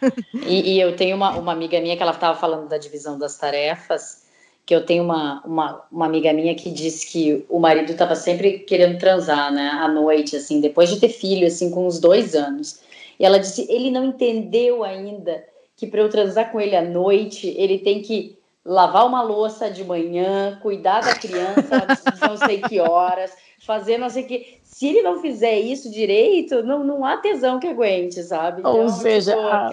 [0.48, 3.38] E, e, eu tenho uma, uma amiga minha que ela estava falando da divisão das
[3.38, 4.25] tarefas,
[4.66, 8.60] que eu tenho uma, uma, uma amiga minha que disse que o marido estava sempre
[8.60, 12.80] querendo transar, né, à noite, assim, depois de ter filho, assim, com uns dois anos.
[13.20, 15.44] E ela disse: ele não entendeu ainda
[15.78, 19.84] que para eu transar com ele à noite, ele tem que lavar uma louça de
[19.84, 21.86] manhã, cuidar da criança
[22.28, 24.58] não sei que horas, fazer não sei que.
[24.64, 28.60] Se ele não fizer isso direito, não, não há tesão que aguente, sabe?
[28.60, 29.72] Então, Ou seja, tipo, a,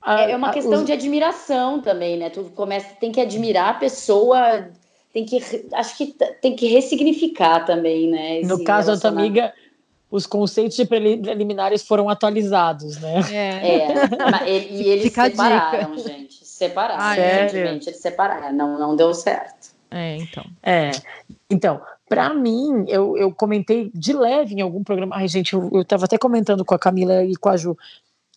[0.00, 0.84] a, é uma questão os...
[0.84, 2.30] de admiração também, né?
[2.30, 4.68] Tu começa, tem que admirar a pessoa,
[5.12, 8.40] tem que, acho que tem que ressignificar também, né?
[8.42, 9.52] No caso da tua amiga,
[10.10, 13.20] os conceitos de preliminares foram atualizados, né?
[13.30, 14.48] É, é.
[14.70, 16.46] e eles Fica separaram, gente.
[16.46, 18.52] Separaram, ah, eles separaram.
[18.52, 19.70] Não, não deu certo.
[19.90, 20.44] É, então.
[20.62, 20.90] É.
[21.48, 25.16] Então, para mim, eu, eu comentei de leve em algum programa.
[25.16, 27.76] Ai, gente, eu, eu tava até comentando com a Camila e com a Ju.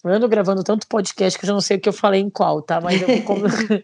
[0.03, 2.29] Eu ando gravando tanto podcast que eu já não sei o que eu falei em
[2.29, 2.81] qual, tá?
[2.81, 3.37] Mas eu vou.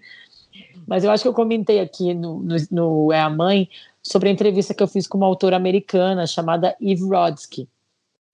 [0.85, 3.69] Mas eu acho que eu comentei aqui no, no, no É a Mãe
[4.01, 7.69] sobre a entrevista que eu fiz com uma autora americana chamada Eve Rodsky.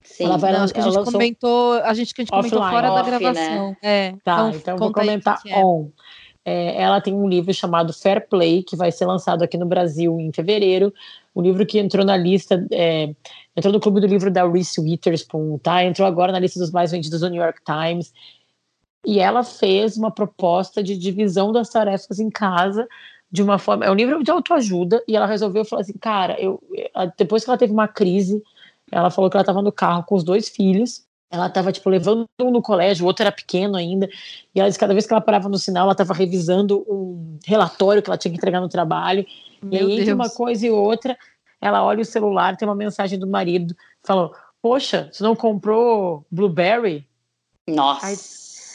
[0.02, 2.60] Sim, ela vai, não, acho que a gente comentou, a gente que a gente comentou
[2.60, 3.18] fora off, da né?
[3.18, 3.68] gravação.
[3.70, 3.76] Né?
[3.82, 5.58] É, tá, então, então vou comentar é.
[5.58, 5.90] on.
[6.44, 10.18] É, ela tem um livro chamado Fair Play, que vai ser lançado aqui no Brasil
[10.20, 10.94] em fevereiro.
[11.34, 13.12] Um livro que entrou na lista, é,
[13.56, 15.82] entrou no clube do livro da Reese Witherspoon, tá?
[15.82, 18.12] Entrou agora na lista dos mais vendidos do New York Times.
[19.04, 22.86] E ela fez uma proposta de divisão das tarefas em casa
[23.30, 23.84] de uma forma.
[23.84, 26.60] É um livro de autoajuda, e ela resolveu falar assim: cara, eu,
[27.16, 28.42] depois que ela teve uma crise,
[28.90, 31.04] ela falou que ela estava no carro com os dois filhos.
[31.28, 34.08] Ela estava, tipo, levando um no colégio, o outro era pequeno ainda.
[34.54, 37.38] E ela disse que cada vez que ela parava no sinal, ela estava revisando um
[37.44, 39.26] relatório que ela tinha que entregar no trabalho.
[39.60, 40.00] Meu e aí, Deus.
[40.00, 41.18] entre uma coisa e outra,
[41.66, 47.06] ela olha o celular, tem uma mensagem do marido, falou: Poxa, você não comprou Blueberry?
[47.68, 48.06] Nossa.
[48.06, 48.16] Aí,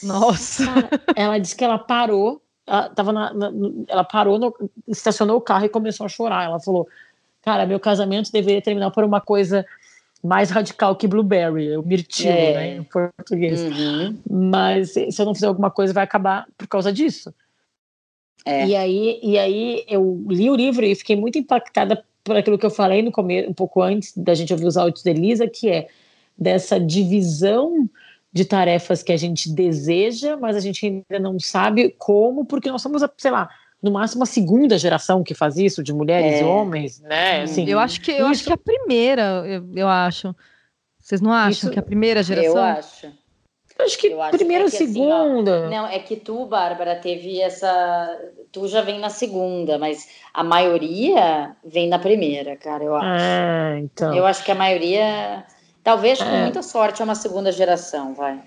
[0.04, 0.66] Nossa.
[0.66, 3.52] Cara, ela disse que ela parou, ela, tava na, na,
[3.88, 4.54] ela parou, no,
[4.88, 6.46] estacionou o carro e começou a chorar.
[6.46, 6.88] Ela falou:
[7.42, 9.66] Cara, meu casamento deveria terminar por uma coisa
[10.24, 12.54] mais radical que blueberry, o mirtilo, é.
[12.54, 13.62] né, em português.
[13.62, 14.20] Uhum.
[14.30, 17.34] Mas se eu não fizer alguma coisa, vai acabar por causa disso.
[18.46, 18.66] É.
[18.68, 22.66] E aí, e aí eu li o livro e fiquei muito impactada por aquilo que
[22.66, 25.70] eu falei no começo, um pouco antes da gente ouvir os áudios da Elisa, que
[25.70, 25.88] é
[26.38, 27.90] dessa divisão
[28.34, 32.82] de tarefas que a gente deseja, mas a gente ainda não sabe como, porque nós
[32.82, 33.50] somos, sei lá,
[33.82, 36.42] no máximo a segunda geração que faz isso, de mulheres é.
[36.42, 37.38] e homens, né?
[37.40, 37.44] Uhum.
[37.44, 40.36] Assim, eu acho que eu acho que é a primeira, eu, eu acho.
[41.00, 42.58] Vocês não acham isso, que é a primeira geração?
[42.58, 43.21] Eu acho.
[43.84, 45.66] Acho que acho primeira ou é segunda.
[45.66, 48.20] Assim, ó, não, é que tu, Bárbara, teve essa.
[48.52, 53.24] Tu já vem na segunda, mas a maioria vem na primeira, cara, eu acho.
[53.24, 54.14] É, então.
[54.14, 55.46] Eu acho que a maioria.
[55.84, 56.44] Talvez com é.
[56.44, 58.40] muita sorte é uma segunda geração, vai.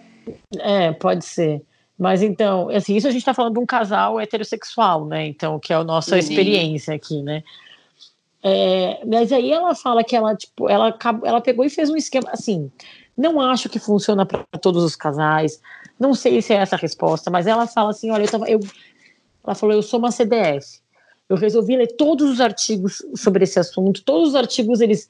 [0.59, 1.62] É, pode ser.
[1.99, 5.27] Mas então, assim, isso a gente está falando de um casal heterossexual, né?
[5.27, 6.18] Então, que é a nossa uhum.
[6.18, 7.42] experiência aqui, né?
[8.47, 12.29] É, mas aí ela fala que ela, tipo, ela, ela pegou e fez um esquema,
[12.31, 12.70] assim,
[13.16, 15.61] não acho que funciona para todos os casais,
[15.98, 18.61] não sei se é essa a resposta, mas ela fala assim, olha, eu, tava, eu
[19.44, 20.81] ela falou, eu sou uma CDF,
[21.29, 25.09] eu resolvi ler todos os artigos sobre esse assunto, todos os artigos, eles,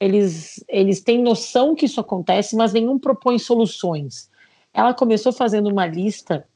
[0.00, 4.30] eles, eles têm noção que isso acontece, mas nenhum propõe soluções.
[4.72, 6.46] Ela começou fazendo uma lista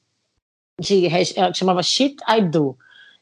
[0.81, 1.07] de
[1.37, 2.77] ela chamava Shit I Do.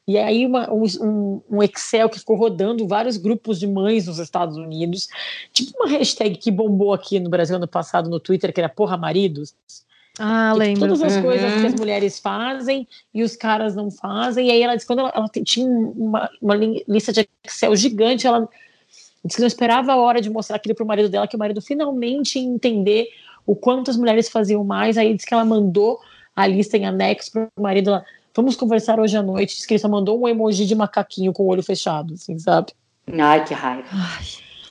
[0.06, 4.56] E aí uma, um, um, Excel que ficou rodando vários grupos de mães nos Estados
[4.56, 5.08] Unidos,
[5.52, 8.98] tipo uma hashtag que bombou aqui no Brasil ano passado no Twitter, que era Porra
[8.98, 9.54] Maridos.
[10.18, 10.80] Ah, lembro.
[10.80, 11.22] Todas as uhum.
[11.22, 14.48] coisas que as mulheres fazem e os caras não fazem.
[14.48, 18.48] E aí ela disse quando ela, ela tinha uma, uma lista de Excel gigante, ela
[19.24, 21.38] disse que não esperava a hora de mostrar aquilo para o marido dela, que o
[21.38, 23.08] marido finalmente ia entender
[23.46, 24.96] o quanto as mulheres faziam mais.
[24.96, 25.98] Aí disse que ela mandou
[26.36, 27.90] a lista em anexo para o marido.
[27.90, 28.04] Ela,
[28.34, 29.56] Vamos conversar hoje à noite.
[29.56, 32.72] Diz que ele só mandou um emoji de macaquinho com o olho fechado, assim, sabe?
[33.18, 33.88] Ai, que raiva.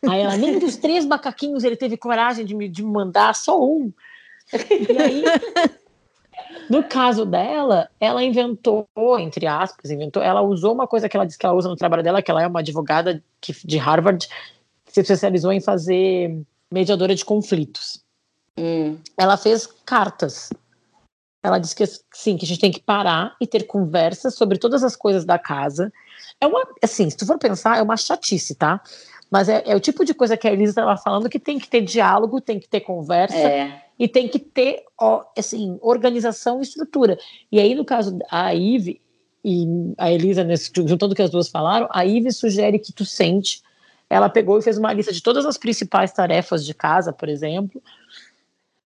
[0.07, 3.91] Aí ela, nem dos três macaquinhos ele teve coragem de me, de mandar, só um.
[4.53, 5.23] E aí,
[6.69, 8.85] no caso dela, ela inventou,
[9.17, 12.03] entre aspas, inventou, ela usou uma coisa que ela disse que ela usa no trabalho
[12.03, 14.27] dela, que ela é uma advogada que, de Harvard,
[14.85, 16.37] que se especializou em fazer
[16.69, 18.03] mediadora de conflitos.
[18.57, 18.97] Hum.
[19.17, 20.49] Ela fez cartas.
[21.43, 24.81] Ela disse que sim, que a gente tem que parar e ter conversas sobre todas
[24.81, 25.91] as coisas da casa.
[26.39, 28.81] É uma, assim, se tu for pensar, é uma chatice, tá?
[29.29, 31.67] Mas é, é o tipo de coisa que a Elisa estava falando que tem que
[31.67, 33.81] ter diálogo, tem que ter conversa é.
[33.99, 37.17] e tem que ter, ó, assim, organização e estrutura.
[37.51, 39.01] E aí, no caso da Ive
[39.43, 39.65] e
[39.97, 43.61] a Elisa, nesse, juntando o que as duas falaram, a Ive sugere que tu sente.
[44.09, 47.81] Ela pegou e fez uma lista de todas as principais tarefas de casa, por exemplo,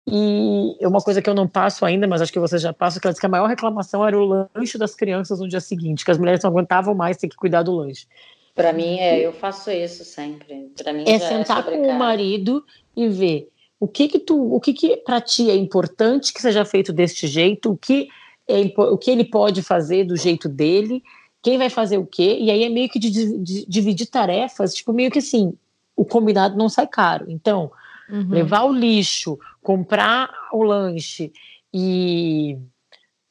[0.07, 3.07] e uma coisa que eu não passo ainda, mas acho que vocês já passam, que
[3.07, 6.11] ela disse que a maior reclamação era o lanche das crianças no dia seguinte, que
[6.11, 8.07] as mulheres não aguentavam mais ter que cuidar do lanche.
[8.55, 10.71] Para mim, é, eu faço isso sempre.
[10.77, 12.65] Para mim, é, é sentar é com o marido
[12.97, 16.65] e ver o que que tu, o que que para ti é importante que seja
[16.65, 18.09] feito deste jeito, o que
[18.47, 21.03] é, o que ele pode fazer do jeito dele,
[21.41, 24.93] quem vai fazer o quê, e aí é meio que de, de dividir tarefas, tipo
[24.93, 25.55] meio que assim,
[25.97, 27.27] o combinado não sai caro.
[27.29, 27.71] Então,
[28.12, 28.29] Uhum.
[28.29, 31.33] Levar o lixo, comprar o lanche
[31.72, 32.59] e,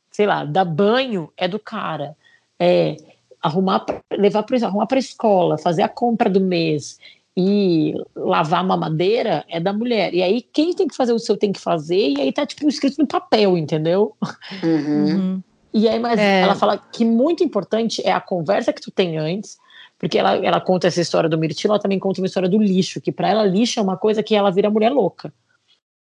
[0.09, 2.17] sei lá, dar banho é do cara.
[2.59, 2.97] É
[3.41, 6.99] arrumar, levar para arrumar para escola, fazer a compra do mês
[7.37, 10.13] e lavar uma madeira é da mulher.
[10.13, 12.67] E aí quem tem que fazer o seu tem que fazer e aí tá tipo
[12.67, 14.15] escrito no papel, entendeu?
[14.63, 15.05] Uhum.
[15.05, 15.43] Uhum.
[15.73, 16.41] E aí, mas é.
[16.41, 19.57] ela fala que muito importante é a conversa que tu tem antes,
[20.01, 22.99] porque ela, ela conta essa história do mirtilo, ela também conta uma história do lixo,
[22.99, 25.31] que para ela lixo é uma coisa que ela vira mulher louca.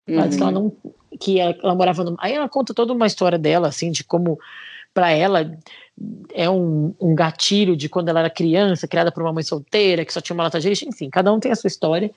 [0.04, 0.28] Ela uhum.
[0.28, 0.72] diz que ela uhum.
[0.83, 0.92] não.
[1.20, 2.16] que ela, ela morava no.
[2.18, 4.37] Aí ela conta toda uma história dela, assim, de como
[4.92, 5.57] para ela
[6.35, 10.12] é um, um, gatilho de quando ela era criança, criada por uma mãe solteira, que
[10.12, 12.11] só tinha uma lata de lixo, enfim, cada um tem a sua história.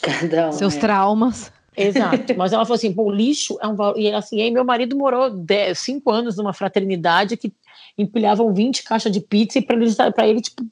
[0.00, 0.80] Cada um, Seus é.
[0.80, 1.52] traumas.
[1.76, 4.64] Exato, mas ela falou assim, o lixo é um valor, e ela assim, aí meu
[4.64, 7.52] marido morou 10, 5 anos numa fraternidade que
[7.98, 10.64] empilhavam 20 caixas de pizza e para ele, pra ele, tipo,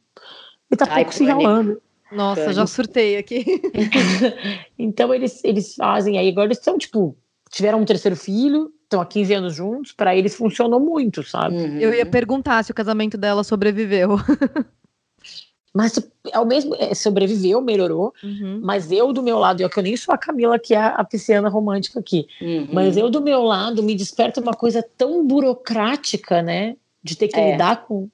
[0.72, 1.80] ele tá Ai, pouco se ralando.
[2.10, 3.44] Nossa, já surtei aqui.
[4.78, 7.16] então eles, eles fazem aí, agora eles são, tipo,
[7.50, 11.56] tiveram um terceiro filho, estão há 15 anos juntos, para eles funcionou muito, sabe?
[11.56, 11.78] Uhum.
[11.78, 14.16] Eu ia perguntar se o casamento dela sobreviveu.
[15.74, 15.98] Mas
[16.34, 18.60] ao mesmo é, sobreviveu, melhorou, uhum.
[18.62, 21.02] mas eu do meu lado, eu que eu nem sou a Camila que é a
[21.02, 22.68] pisciana romântica aqui, uhum.
[22.70, 27.40] mas eu do meu lado me desperta uma coisa tão burocrática, né, de ter que
[27.40, 27.52] é.
[27.52, 28.06] lidar com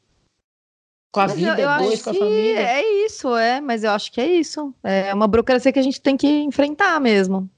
[1.10, 2.60] com a mas vida, eu, eu dois, com a família.
[2.60, 4.74] É isso, é, mas eu acho que é isso.
[4.82, 7.48] É uma burocracia que a gente tem que enfrentar mesmo.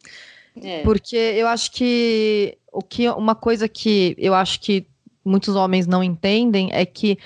[0.62, 0.82] É.
[0.82, 4.86] Porque eu acho que o que uma coisa que eu acho que
[5.24, 7.18] muitos homens não entendem é que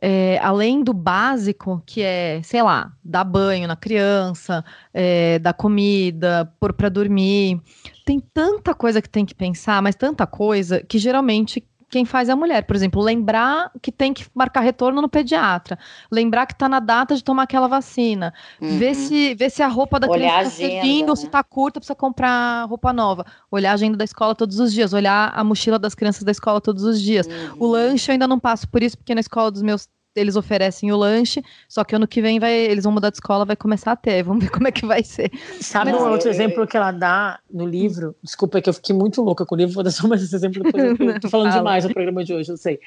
[0.00, 6.52] é, além do básico, que é, sei lá, dar banho na criança, é, dar comida,
[6.60, 7.60] pôr para dormir,
[8.04, 12.32] tem tanta coisa que tem que pensar, mas tanta coisa que geralmente quem faz é
[12.32, 12.64] a mulher.
[12.64, 15.78] Por exemplo, lembrar que tem que marcar retorno no pediatra,
[16.10, 18.78] lembrar que está na data de tomar aquela vacina, uhum.
[18.78, 21.10] ver, se, ver se a roupa da olhar criança está servindo né?
[21.10, 24.72] ou se está curta, precisa comprar roupa nova, olhar a agenda da escola todos os
[24.72, 27.26] dias, olhar a mochila das crianças da escola todos os dias.
[27.26, 27.56] Uhum.
[27.58, 30.92] O lanche eu ainda não passo por isso, porque na escola dos meus eles oferecem
[30.92, 33.92] o lanche, só que ano que vem vai, eles vão mudar de escola, vai começar
[33.92, 34.22] a ter.
[34.24, 35.30] Vamos ver como é que vai ser.
[35.60, 38.14] Sabe um outro exemplo que ela dá no livro?
[38.22, 40.34] Desculpa, é que eu fiquei muito louca com o livro, vou dar só mais esse
[40.34, 40.98] exemplo depois.
[40.98, 42.80] Eu tô falando demais no programa de hoje, eu sei.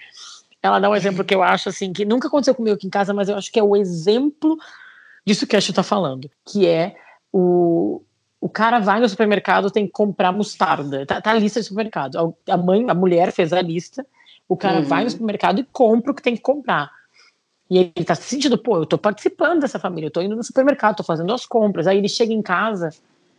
[0.61, 3.13] Ela dá um exemplo que eu acho assim, que nunca aconteceu comigo aqui em casa,
[3.13, 4.57] mas eu acho que é o exemplo
[5.25, 6.95] disso que a gente tá falando, que é
[7.31, 8.01] o,
[8.39, 11.05] o cara vai no supermercado, tem que comprar mostarda.
[11.05, 12.35] Tá, tá a lista de supermercado.
[12.47, 14.05] A mãe, a mulher fez a lista,
[14.47, 14.85] o cara uhum.
[14.85, 16.91] vai no supermercado e compra o que tem que comprar.
[17.71, 20.43] E ele tá se sentindo, pô, eu tô participando dessa família, eu tô indo no
[20.43, 21.87] supermercado, tô fazendo as compras.
[21.87, 22.89] Aí ele chega em casa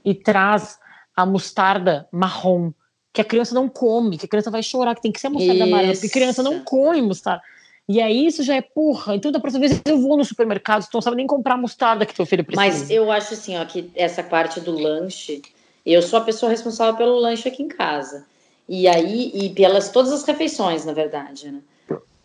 [0.03, 0.79] e traz
[1.15, 2.73] a mostarda marrom,
[3.13, 5.31] que a criança não come, que a criança vai chorar, que tem que ser a
[5.31, 5.63] mostarda isso.
[5.65, 7.43] amarela, porque a criança não come mostarda.
[7.87, 9.15] E aí isso já é porra.
[9.15, 12.07] Então da próxima vez eu vou no supermercado, tu não sabe nem comprar a mostarda
[12.07, 12.79] que teu filho precisa.
[12.79, 15.43] Mas eu acho assim, ó, que essa parte do lanche,
[15.85, 18.25] eu sou a pessoa responsável pelo lanche aqui em casa.
[18.67, 21.61] E aí, e pelas todas as refeições, na verdade, né?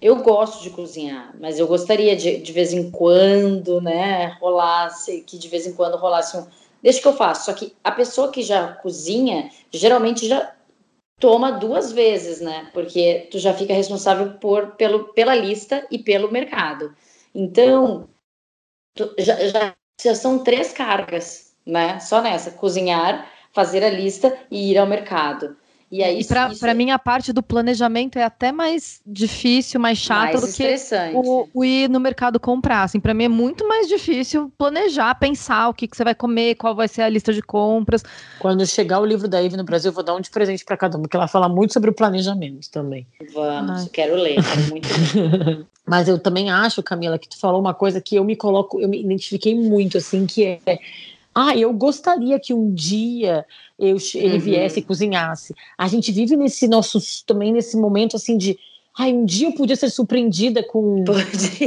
[0.01, 5.37] Eu gosto de cozinhar, mas eu gostaria de, de vez em quando, né, rolasse, que
[5.37, 6.45] de vez em quando rolasse um.
[6.81, 7.45] Deixa que eu faço.
[7.45, 10.53] Só que a pessoa que já cozinha, geralmente já
[11.19, 12.69] toma duas vezes, né?
[12.73, 16.95] Porque tu já fica responsável por, pelo, pela lista e pelo mercado.
[17.33, 18.07] Então,
[19.17, 21.99] já, já, já são três cargas, né?
[21.99, 25.57] Só nessa: cozinhar, fazer a lista e ir ao mercado.
[25.89, 26.75] E aí, para isso...
[26.75, 30.75] mim, a parte do planejamento é até mais difícil, mais chata do que
[31.13, 32.83] o, o, ir no mercado comprar.
[32.83, 36.55] Assim, para mim é muito mais difícil planejar, pensar o que, que você vai comer,
[36.55, 38.03] qual vai ser a lista de compras.
[38.39, 40.75] Quando chegar o livro da Eve no Brasil, eu vou dar um de presente para
[40.75, 43.07] cada um, porque ela fala muito sobre o planejamento também.
[43.33, 43.89] Vamos, Ai.
[43.91, 44.87] quero ler, quero muito
[45.87, 48.89] Mas eu também acho, Camila, que tu falou uma coisa que eu me coloco, eu
[48.89, 50.79] me identifiquei muito, assim, que é
[51.39, 53.45] ah, eu gostaria que um dia
[53.77, 54.39] eu, ele uhum.
[54.39, 55.53] viesse e cozinhasse.
[55.77, 58.57] A gente vive nesse nosso também nesse momento assim de
[58.97, 61.05] Ai, um dia eu podia ser surpreendida com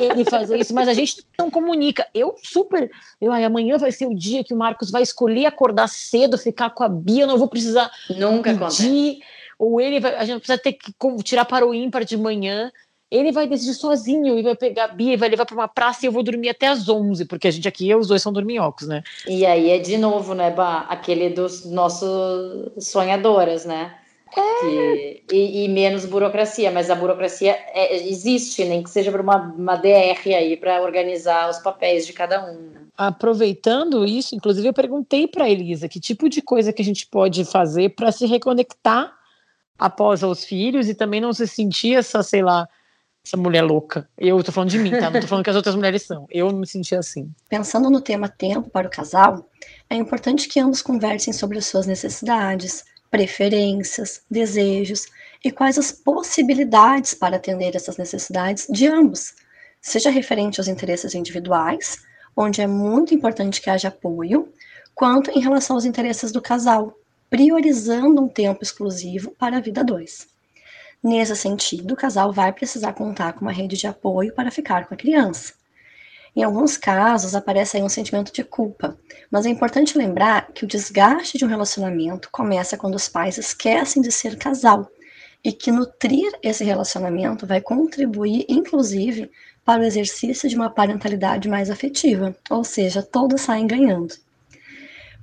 [0.00, 2.06] ele fazer isso, mas a gente não comunica.
[2.14, 2.88] Eu super.
[3.20, 6.70] Eu, ai, amanhã vai ser o dia que o Marcos vai escolher acordar cedo, ficar
[6.70, 8.62] com a Bia, eu não vou precisar Nunca pedir.
[8.62, 9.20] Acontece.
[9.58, 10.14] Ou ele vai.
[10.14, 10.94] A gente precisa ter que
[11.24, 12.70] tirar para o ímpar de manhã
[13.10, 16.04] ele vai decidir sozinho e vai pegar a Bia e vai levar para uma praça
[16.04, 18.86] e eu vou dormir até as 11, porque a gente aqui, os dois são dorminhocos,
[18.86, 19.02] né?
[19.26, 23.96] E aí é de novo, né, bah, aquele dos nossos sonhadoras, né?
[24.36, 24.60] É.
[24.60, 29.36] Que, e, e, menos burocracia, mas a burocracia é, existe, nem que seja para uma,
[29.36, 32.54] uma DR aí para organizar os papéis de cada um.
[32.54, 32.80] Né?
[32.96, 37.44] Aproveitando isso, inclusive eu perguntei para Elisa que tipo de coisa que a gente pode
[37.44, 39.12] fazer para se reconectar
[39.76, 42.68] após os filhos e também não se sentir essa, sei lá,
[43.24, 44.08] essa mulher louca.
[44.16, 45.10] Eu tô falando de mim, tá?
[45.10, 46.26] Não tô falando que as outras mulheres são.
[46.30, 47.30] Eu me senti assim.
[47.48, 49.48] Pensando no tema tempo para o casal,
[49.88, 55.06] é importante que ambos conversem sobre as suas necessidades, preferências, desejos
[55.44, 59.34] e quais as possibilidades para atender essas necessidades de ambos,
[59.80, 61.98] seja referente aos interesses individuais,
[62.36, 64.52] onde é muito importante que haja apoio,
[64.94, 66.94] quanto em relação aos interesses do casal,
[67.28, 70.29] priorizando um tempo exclusivo para a vida dois.
[71.02, 74.92] Nesse sentido, o casal vai precisar contar com uma rede de apoio para ficar com
[74.92, 75.54] a criança.
[76.36, 78.96] Em alguns casos, aparece aí um sentimento de culpa,
[79.30, 84.02] mas é importante lembrar que o desgaste de um relacionamento começa quando os pais esquecem
[84.02, 84.88] de ser casal
[85.42, 89.30] e que nutrir esse relacionamento vai contribuir, inclusive,
[89.64, 94.14] para o exercício de uma parentalidade mais afetiva, ou seja, todos saem ganhando.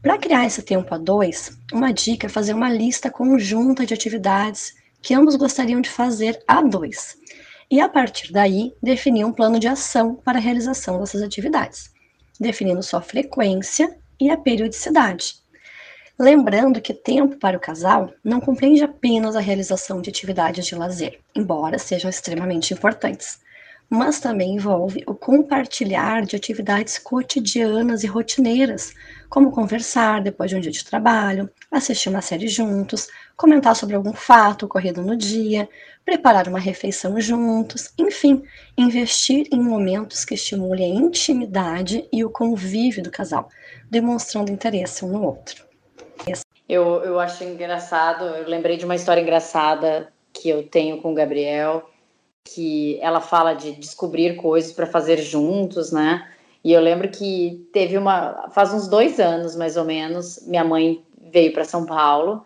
[0.02, 4.74] Para criar esse tempo a dois, uma dica é fazer uma lista conjunta de atividades
[5.02, 7.18] que ambos gostariam de fazer a dois.
[7.70, 11.92] E a partir daí, definir um plano de ação para a realização dessas atividades,
[12.40, 15.36] definindo sua frequência e a periodicidade.
[16.20, 21.20] Lembrando que tempo para o casal não compreende apenas a realização de atividades de lazer,
[21.36, 23.40] embora sejam extremamente importantes,
[23.90, 28.94] mas também envolve o compartilhar de atividades cotidianas e rotineiras,
[29.30, 34.14] como conversar depois de um dia de trabalho, assistir uma série juntos, comentar sobre algum
[34.14, 35.68] fato ocorrido no dia,
[36.06, 38.44] preparar uma refeição juntos, enfim,
[38.78, 43.50] investir em momentos que estimulem a intimidade e o convívio do casal,
[43.90, 45.66] demonstrando interesse um no outro.
[46.68, 51.16] Eu, eu acho engraçado, eu lembrei de uma história engraçada que eu tenho com o
[51.16, 51.90] Gabriel,
[52.44, 56.30] que ela fala de descobrir coisas para fazer juntos, né?
[56.68, 58.50] E eu lembro que teve uma.
[58.52, 61.02] Faz uns dois anos, mais ou menos, minha mãe
[61.32, 62.44] veio para São Paulo.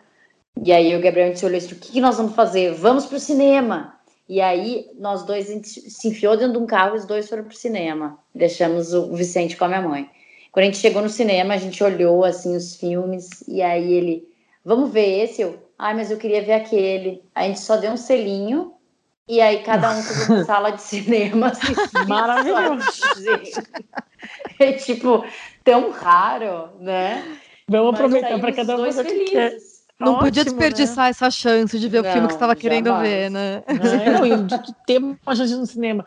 [0.63, 2.71] E aí o Gabriel disse: olhou assim, o que, que nós vamos fazer?
[2.71, 3.95] Vamos para o cinema.
[4.29, 7.27] E aí nós dois a gente se enfiou dentro de um carro e os dois
[7.27, 8.19] foram para o cinema.
[8.35, 10.07] Deixamos o Vicente com a minha mãe.
[10.51, 14.29] Quando a gente chegou no cinema, a gente olhou assim os filmes e aí ele,
[14.63, 15.41] vamos ver esse?
[15.41, 17.23] Eu, ai, mas eu queria ver aquele.
[17.33, 18.71] A gente só deu um selinho
[19.27, 21.53] e aí cada um uma sala de cinema.
[22.07, 22.85] Maravilhoso.
[24.59, 25.25] é tipo
[25.63, 27.23] tão raro, né?
[27.67, 29.57] Vamos aproveitar para cada um o quer.
[29.99, 31.09] Não Ótimo, podia desperdiçar né?
[31.11, 33.63] essa chance de ver não, o filme que você estava querendo ver, né?
[33.67, 36.05] Não, não, de ter uma chance no cinema.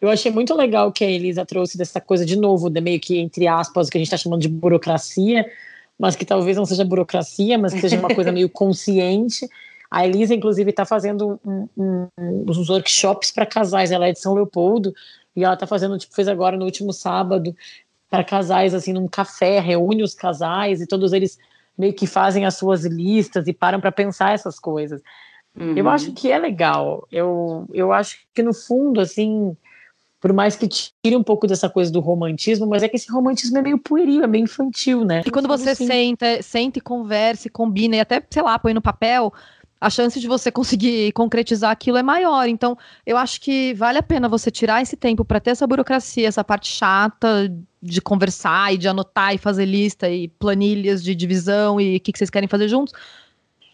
[0.00, 3.18] Eu achei muito legal que a Elisa trouxe dessa coisa de novo, de meio que,
[3.18, 5.46] entre aspas, o que a gente está chamando de burocracia,
[5.98, 9.48] mas que talvez não seja burocracia, mas que seja uma coisa meio consciente.
[9.90, 12.08] A Elisa, inclusive, está fazendo um, um,
[12.48, 13.92] uns workshops para casais.
[13.92, 14.92] Ela é de São Leopoldo
[15.34, 17.54] e ela está fazendo, tipo, fez agora no último sábado
[18.08, 21.38] para casais, assim, num café, reúne os casais e todos eles
[21.78, 25.00] meio que fazem as suas listas e param para pensar essas coisas.
[25.58, 25.74] Uhum.
[25.76, 27.06] Eu acho que é legal.
[27.10, 29.56] Eu, eu acho que, no fundo, assim,
[30.20, 33.56] por mais que tire um pouco dessa coisa do romantismo, mas é que esse romantismo
[33.58, 35.22] é meio pueril, é meio infantil, né?
[35.24, 35.86] E quando você assim.
[35.86, 39.32] senta, senta e conversa e combina e até, sei lá, põe no papel,
[39.80, 42.46] a chance de você conseguir concretizar aquilo é maior.
[42.48, 42.76] Então,
[43.06, 46.44] eu acho que vale a pena você tirar esse tempo para ter essa burocracia, essa
[46.44, 47.50] parte chata
[47.82, 52.12] de conversar e de anotar e fazer lista e planilhas de divisão e o que,
[52.12, 52.92] que vocês querem fazer juntos.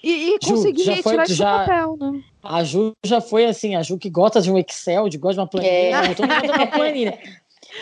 [0.03, 1.51] E, e conseguir Ju, tirar isso já...
[1.51, 2.23] do papel, né?
[2.41, 5.41] A Ju já foi assim, a Ju que gosta de um Excel, de gosta de
[5.41, 6.15] uma planilha, é.
[6.15, 7.19] todo mundo uma planilha.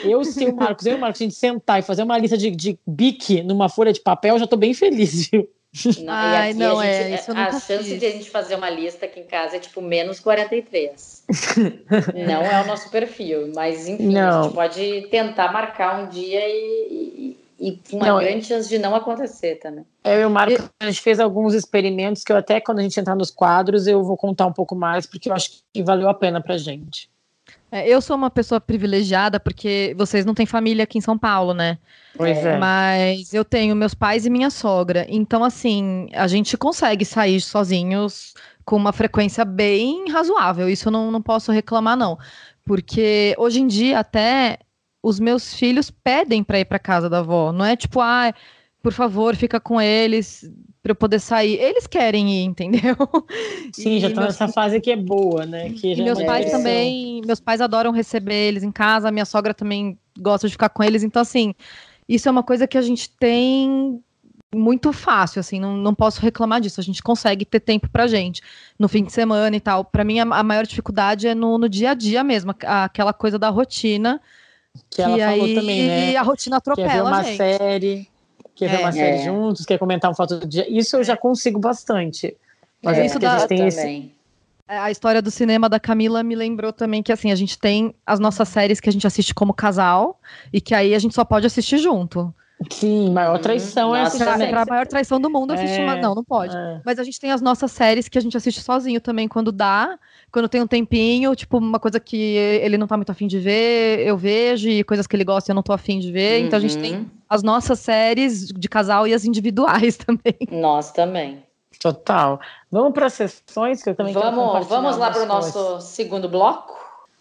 [0.03, 2.39] Eu, se o Marcos, eu e o Marcos, a gente sentar e fazer uma lista
[2.39, 5.47] de, de bique numa folha de papel, eu já tô bem feliz, viu?
[6.03, 7.99] Não, Ai, não, a, gente, é, a chance fiz.
[7.99, 11.25] de a gente fazer uma lista aqui em casa é tipo menos 43.
[12.14, 14.41] não é o nosso perfil, mas enfim, não.
[14.41, 18.79] a gente pode tentar marcar um dia e, e com uma não, grande chance de
[18.79, 19.85] não acontecer também.
[20.05, 22.99] Eu e o Marco, a gente fez alguns experimentos que eu até, quando a gente
[23.01, 26.14] entrar nos quadros, eu vou contar um pouco mais, porque eu acho que valeu a
[26.14, 27.11] pena pra gente.
[27.75, 31.53] É, eu sou uma pessoa privilegiada, porque vocês não têm família aqui em São Paulo,
[31.53, 31.77] né?
[32.16, 32.57] Pois é.
[32.57, 35.05] Mas eu tenho meus pais e minha sogra.
[35.09, 38.33] Então, assim, a gente consegue sair sozinhos
[38.64, 40.68] com uma frequência bem razoável.
[40.68, 42.16] Isso eu não, não posso reclamar, não.
[42.64, 44.61] Porque hoje em dia, até
[45.03, 47.51] os meus filhos pedem para ir para casa da avó.
[47.51, 48.33] Não é tipo, ah,
[48.81, 50.49] por favor, fica com eles
[50.85, 51.55] para eu poder sair.
[51.55, 52.95] Eles querem ir, entendeu?
[53.72, 55.70] Sim, e já estão nessa fase que é boa, né?
[55.70, 59.55] Que e meus é pais também, meus pais adoram receber eles em casa, minha sogra
[59.55, 61.55] também gosta de ficar com eles, então assim,
[62.07, 63.99] isso é uma coisa que a gente tem
[64.55, 66.80] muito fácil, assim, não, não posso reclamar disso.
[66.80, 68.43] A gente consegue ter tempo pra gente
[68.78, 69.87] no fim de semana e tal.
[69.87, 73.39] Para mim, a, a, maior dificuldade é no, no dia a dia mesmo, aquela coisa
[73.39, 74.20] da rotina
[74.91, 76.12] que, que ela aí, falou também, né?
[76.12, 77.37] E a rotina atropela, Quer ver uma gente.
[77.39, 78.09] série,
[78.55, 78.93] quer ver uma é.
[78.93, 79.25] série é.
[79.25, 80.67] juntos, quer comentar um foto do dia.
[80.69, 82.37] Isso eu já consigo bastante.
[82.83, 84.11] Mas é, isso da, tem esse...
[84.67, 87.95] É, a história do cinema da Camila me lembrou também que assim, a gente tem
[88.07, 90.19] as nossas séries que a gente assiste como casal
[90.53, 92.33] e que aí a gente só pode assistir junto.
[92.71, 94.27] Sim, maior traição hum, é assistir.
[94.27, 95.97] A maior traição do mundo assistir é, uma.
[95.97, 96.57] Não, não pode.
[96.57, 96.81] É.
[96.85, 99.99] Mas a gente tem as nossas séries que a gente assiste sozinho também quando dá
[100.35, 104.05] quando tem um tempinho, tipo, uma coisa que ele não tá muito afim de ver,
[104.05, 106.41] eu vejo, e coisas que ele gosta eu não tô afim de ver.
[106.41, 106.47] Uhum.
[106.49, 107.07] Então a gente tem uhum.
[107.30, 110.37] as nossas séries de casal e as individuais também.
[110.51, 111.45] Nós também.
[111.78, 112.41] Total.
[112.68, 116.28] Vamos para as sessões que eu também vamos, quero Vamos lá para o nosso segundo
[116.28, 116.74] bloco?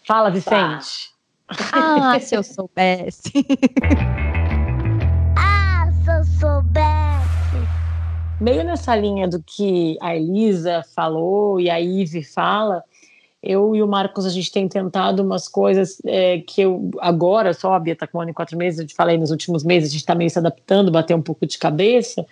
[0.04, 1.14] Fala, Vicente.
[1.46, 1.70] Tá.
[1.72, 3.30] Ah, se eu soubesse.
[5.38, 7.68] ah, se eu soubesse.
[8.40, 12.82] meio nessa linha do que a Elisa falou e a Ive fala,
[13.44, 17.74] eu e o Marcos, a gente tem tentado umas coisas é, que eu, agora, só
[17.74, 19.90] a Bia tá com um ano e quatro meses, eu te falei nos últimos meses,
[19.90, 22.26] a gente está meio se adaptando, bater um pouco de cabeça,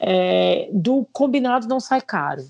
[0.00, 2.44] é, do combinado não sai caro.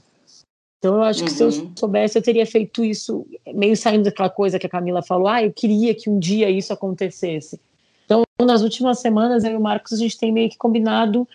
[0.78, 1.26] Então, eu acho uhum.
[1.26, 1.72] que se eu uhum.
[1.78, 5.53] soubesse, eu teria feito isso, meio saindo daquela coisa que a Camila falou, ah, eu
[5.53, 7.61] queria que um dia isso acontecesse.
[8.05, 11.28] Então, nas últimas semanas, eu e o Marcos, a gente tem meio que combinado,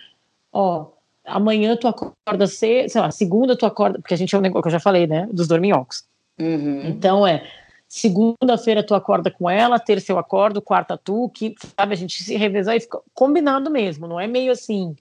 [0.51, 0.88] ó,
[1.24, 4.64] amanhã tu acorda cedo, sei lá, segunda tu acorda, porque a gente é um negócio
[4.64, 6.03] que eu já falei, né, dos dorminhocos.
[6.39, 6.81] Uhum.
[6.88, 7.43] Então é
[7.88, 12.35] segunda-feira tu acorda com ela, terça eu acordo, quarta tu, que sabe, a gente se
[12.35, 14.95] revezar e fica combinado mesmo, não é meio assim.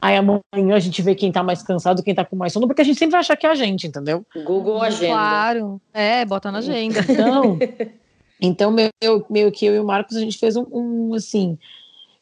[0.00, 2.80] Aí amanhã a gente vê quem tá mais cansado, quem tá com mais sono, porque
[2.80, 4.24] a gente sempre vai achar que é a gente, entendeu?
[4.44, 5.12] Google Agenda.
[5.12, 7.00] Claro, é, bota na agenda.
[7.06, 7.58] Então,
[8.40, 11.58] então meio, meio que eu e o Marcos, a gente fez um, um assim,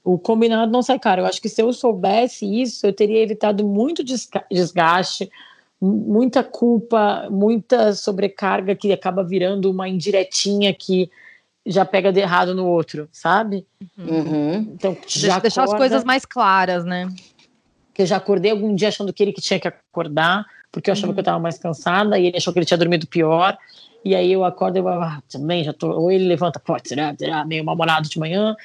[0.02, 1.22] o combinado não sai caro.
[1.22, 4.02] Eu acho que se eu soubesse isso, eu teria evitado muito
[4.50, 5.30] desgaste,
[5.80, 11.10] muita culpa, muita sobrecarga que acaba virando uma indiretinha que
[11.64, 13.66] já pega de errado no outro, sabe?
[13.96, 14.72] Uhum.
[14.74, 17.08] Então, já deixar acorda, as coisas mais claras, né?
[17.92, 20.92] Que eu já acordei algum dia achando que ele que tinha que acordar, porque eu
[20.92, 21.14] achava uhum.
[21.14, 23.56] que eu estava mais cansada e ele achou que ele tinha dormido pior.
[24.04, 25.90] E aí eu acordo e eu ah, também já tô.
[25.90, 28.56] Ou ele levanta, pode será, será, meio mal-humorado de manhã,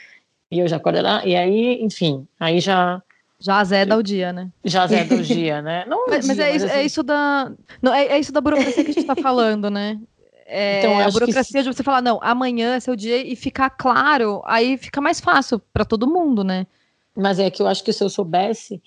[0.49, 1.26] e eu já acordo lá.
[1.26, 3.01] E aí, enfim, aí já
[3.43, 4.49] já azeda o dia, né?
[4.63, 5.83] Já azeda o dia, né?
[5.85, 6.79] Não mas, dia, mas, é, mas isso, é assim...
[6.79, 7.51] é, isso, da.
[7.81, 9.99] Não, é, é, isso da burocracia que a gente está falando, né?
[10.45, 11.69] É, então, a burocracia que...
[11.69, 15.61] de você falar, não, amanhã é seu dia e ficar claro, aí fica mais fácil
[15.73, 16.65] para todo mundo, né?
[17.17, 18.81] Mas é que eu acho que se eu soubesse,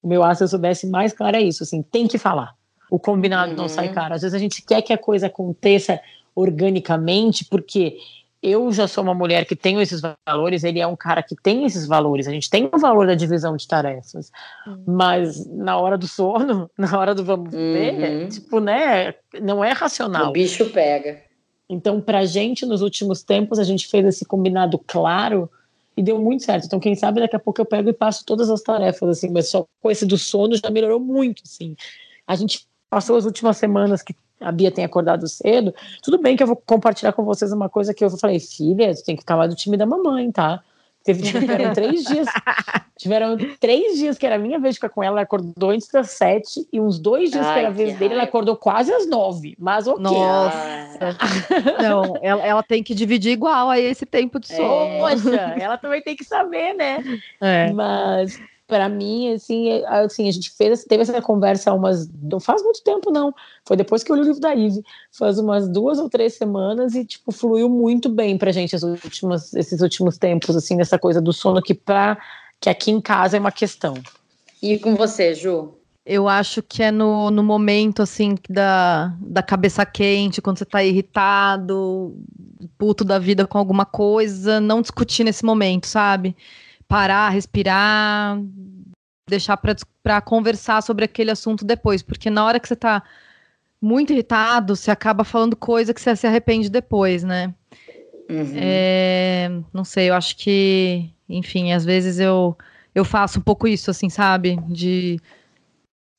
[0.00, 2.54] o meu ar, se eu soubesse mais claro é isso, assim, tem que falar.
[2.88, 3.56] O combinado uhum.
[3.56, 3.94] não sai uhum.
[3.94, 4.14] caro.
[4.14, 6.00] Às vezes a gente quer que a coisa aconteça
[6.32, 7.98] organicamente, porque
[8.46, 11.64] eu já sou uma mulher que tenho esses valores, ele é um cara que tem
[11.64, 12.28] esses valores.
[12.28, 14.30] A gente tem o valor da divisão de tarefas,
[14.64, 14.84] uhum.
[14.86, 17.72] mas na hora do sono, na hora do vamos uhum.
[17.72, 20.28] ver, tipo, né, não é racional.
[20.28, 21.20] O bicho pega.
[21.68, 25.50] Então, pra gente, nos últimos tempos, a gente fez esse combinado claro
[25.96, 26.66] e deu muito certo.
[26.66, 29.48] Então, quem sabe daqui a pouco eu pego e passo todas as tarefas, assim, mas
[29.48, 31.74] só com esse do sono já melhorou muito, assim.
[32.24, 36.42] A gente passou as últimas semanas que a Bia tem acordado cedo, tudo bem que
[36.42, 39.36] eu vou compartilhar com vocês uma coisa que eu falei, filha, tu tem que ficar
[39.36, 40.62] mais do time da mamãe, tá?
[41.06, 42.26] Teve, tiveram três dias.
[42.98, 45.88] Tiveram três dias que era a minha vez de ficar com ela, ela acordou antes
[45.88, 48.92] das sete, e uns dois dias Ai, que era a vez dele, ela acordou quase
[48.92, 49.54] às nove.
[49.58, 50.02] Mas ok.
[50.02, 51.16] Nossa.
[51.80, 54.94] Não, ela, ela tem que dividir igual aí esse tempo de sono.
[54.94, 54.98] É.
[54.98, 57.04] Poxa, ela também tem que saber, né?
[57.40, 57.70] É.
[57.70, 62.62] Mas para mim, assim, é, assim, a gente fez, teve essa conversa umas, não faz
[62.62, 63.32] muito tempo não,
[63.64, 66.94] foi depois que eu li o livro da Ive, faz umas duas ou três semanas
[66.94, 71.32] e, tipo, fluiu muito bem pra gente últimas, esses últimos tempos, assim, nessa coisa do
[71.32, 72.18] sono que pra,
[72.60, 73.94] que aqui em casa é uma questão.
[74.60, 75.74] E com você, Ju?
[76.04, 80.82] Eu acho que é no, no momento, assim, da, da cabeça quente, quando você tá
[80.82, 82.16] irritado,
[82.78, 86.36] puto da vida com alguma coisa, não discutir nesse momento, sabe?
[86.88, 88.38] Parar, respirar,
[89.28, 93.02] deixar para conversar sobre aquele assunto depois, porque na hora que você está
[93.80, 97.54] muito irritado, você acaba falando coisa que você se arrepende depois, né?
[98.28, 98.54] Uhum.
[98.56, 102.56] É, não sei, eu acho que, enfim, às vezes eu,
[102.94, 104.56] eu faço um pouco isso, assim, sabe?
[104.68, 105.20] De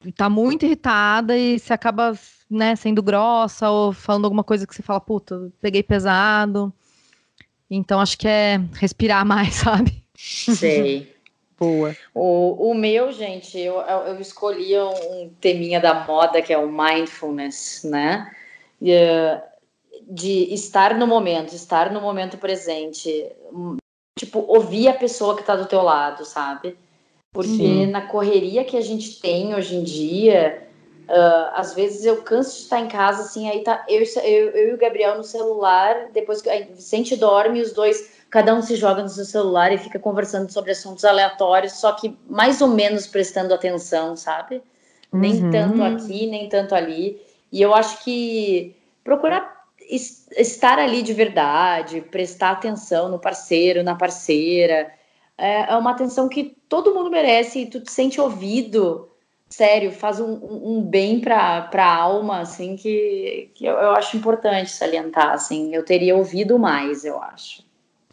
[0.05, 2.18] estar tá muito irritada e você acaba,
[2.49, 6.74] né, sendo grossa ou falando alguma coisa que você fala, puta, peguei pesado.
[7.70, 10.07] Então acho que é respirar mais, sabe?
[10.18, 11.15] Sei.
[11.59, 11.95] Boa.
[12.13, 17.84] O, o meu, gente, eu, eu escolhi um teminha da moda que é o mindfulness,
[17.84, 18.32] né?
[18.80, 23.32] De estar no momento, estar no momento presente.
[24.20, 26.78] Tipo, ouvir a pessoa que está do teu lado, sabe?
[27.34, 27.88] Porque Sim.
[27.88, 30.68] na correria que a gente tem hoje em dia,
[31.07, 34.70] uh, às vezes eu canso de estar em casa, assim, aí tá eu, eu, eu
[34.70, 38.75] e o Gabriel no celular, depois que a Vicente dorme, os dois cada um se
[38.75, 43.07] joga no seu celular e fica conversando sobre assuntos aleatórios, só que mais ou menos
[43.07, 44.61] prestando atenção, sabe?
[45.11, 45.19] Uhum.
[45.19, 47.21] Nem tanto aqui, nem tanto ali.
[47.51, 49.57] E eu acho que procurar
[49.89, 54.91] estar ali de verdade, prestar atenção no parceiro, na parceira,
[55.38, 59.09] é, é uma atenção que todo mundo merece e tu te sente ouvido.
[59.49, 64.71] Sério, faz um, um bem para a alma, assim, que, que eu, eu acho importante
[64.71, 65.73] salientar, assim.
[65.73, 67.66] Eu teria ouvido mais, eu acho.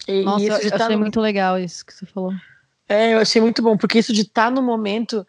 [0.06, 1.02] E, Nossa, eu tá achei no...
[1.02, 2.32] muito legal isso que você falou.
[2.88, 5.26] É, eu achei muito bom, porque isso de estar tá no momento,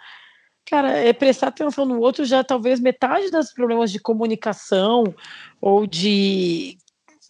[0.69, 5.15] cara, é prestar atenção no outro já talvez metade dos problemas de comunicação
[5.61, 6.77] ou de,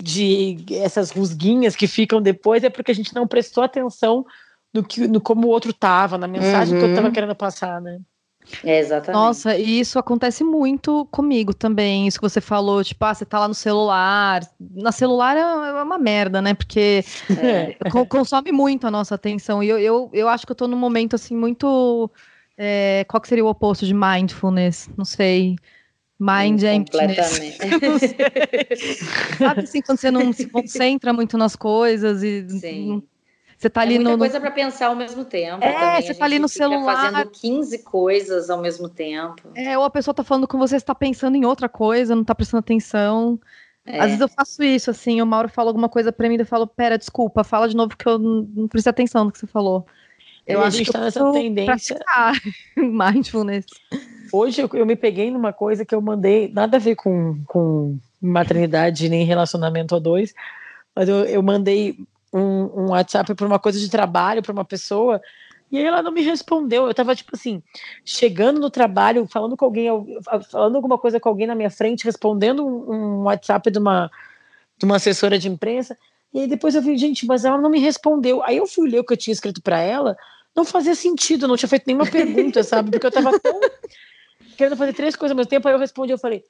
[0.02, 4.26] de essas rusguinhas que ficam depois é porque a gente não prestou atenção
[4.74, 6.80] no, que, no como o outro tava, na mensagem uhum.
[6.80, 7.14] que eu tava uhum.
[7.14, 8.00] querendo passar, né?
[8.64, 9.22] É, exatamente.
[9.22, 12.08] Nossa, e isso acontece muito comigo também.
[12.08, 14.42] Isso que você falou, tipo, ah, você tá lá no celular.
[14.60, 16.54] Na celular é é uma merda, né?
[16.54, 17.04] Porque
[17.38, 17.74] É.
[17.92, 19.62] co- consome muito a nossa atenção.
[19.64, 22.10] E eu, eu, eu acho que eu tô num momento assim muito.
[22.58, 24.90] é, qual que seria o oposto de mindfulness?
[24.98, 25.56] Não sei.
[26.20, 27.40] Mind emptiness.
[27.60, 28.16] Completamente.
[29.38, 33.04] Sabe assim, quando você não se concentra muito nas coisas e Sim.
[33.66, 34.18] Você tá É ali muita no.
[34.18, 35.64] coisa para pensar ao mesmo tempo.
[35.64, 36.02] É, também.
[36.04, 37.12] você tá ali no fica celular.
[37.12, 39.42] fazendo 15 coisas ao mesmo tempo.
[39.56, 42.24] É, ou a pessoa tá falando com você, você tá pensando em outra coisa, não
[42.24, 43.40] tá prestando atenção.
[43.86, 44.00] É.
[44.00, 46.66] Às vezes eu faço isso, assim, o Mauro fala alguma coisa pra mim, eu falo,
[46.68, 49.86] pera, desculpa, fala de novo que eu não, prestei atenção no que você falou.
[50.46, 52.00] Eu E a acho que tá eu nessa tendência.
[52.78, 53.66] mindfulness.
[54.32, 57.98] Hoje eu, eu me peguei numa coisa que eu mandei, nada a ver com, com
[58.22, 60.34] maternidade nem relacionamento a dois,
[60.96, 61.98] mas eu, eu mandei
[62.36, 65.22] um, um WhatsApp para uma coisa de trabalho para uma pessoa
[65.72, 66.88] e aí ela não me respondeu.
[66.88, 67.62] Eu tava tipo assim,
[68.04, 69.88] chegando no trabalho, falando com alguém,
[70.52, 74.12] falando alguma coisa com alguém na minha frente, respondendo um, um WhatsApp de uma,
[74.78, 75.98] de uma assessora de imprensa.
[76.34, 78.44] E aí depois eu vi, gente, mas ela não me respondeu.
[78.44, 80.16] Aí eu fui ler o que eu tinha escrito para ela,
[80.56, 82.92] não fazia sentido, não tinha feito nenhuma pergunta, sabe?
[82.92, 83.60] Porque eu tava tão
[84.58, 86.44] querendo fazer três coisas ao mesmo tempo, aí eu respondi, eu falei,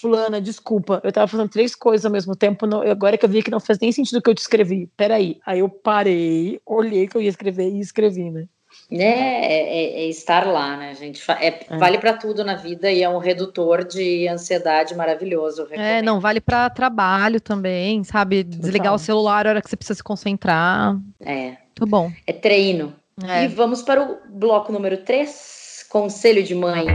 [0.00, 3.42] fulana, desculpa, eu tava fazendo três coisas ao mesmo tempo, não, agora que eu vi
[3.42, 7.06] que não faz nem sentido o que eu te escrevi, peraí, aí eu parei, olhei
[7.06, 8.46] que eu ia escrever e escrevi, né?
[8.90, 11.20] É, é- é estar lá, né, gente?
[11.22, 15.66] Fa- é- Vale para tudo na vida e é um redutor de ansiedade maravilhoso.
[15.72, 18.44] É, não, vale pra trabalho também, sabe?
[18.44, 20.96] Desligar o celular a hora que você precisa se concentrar.
[21.20, 21.48] É,
[21.78, 22.12] Muito bom.
[22.26, 22.94] é treino.
[23.28, 23.44] É.
[23.44, 26.86] E vamos para o bloco número 3, conselho de mãe.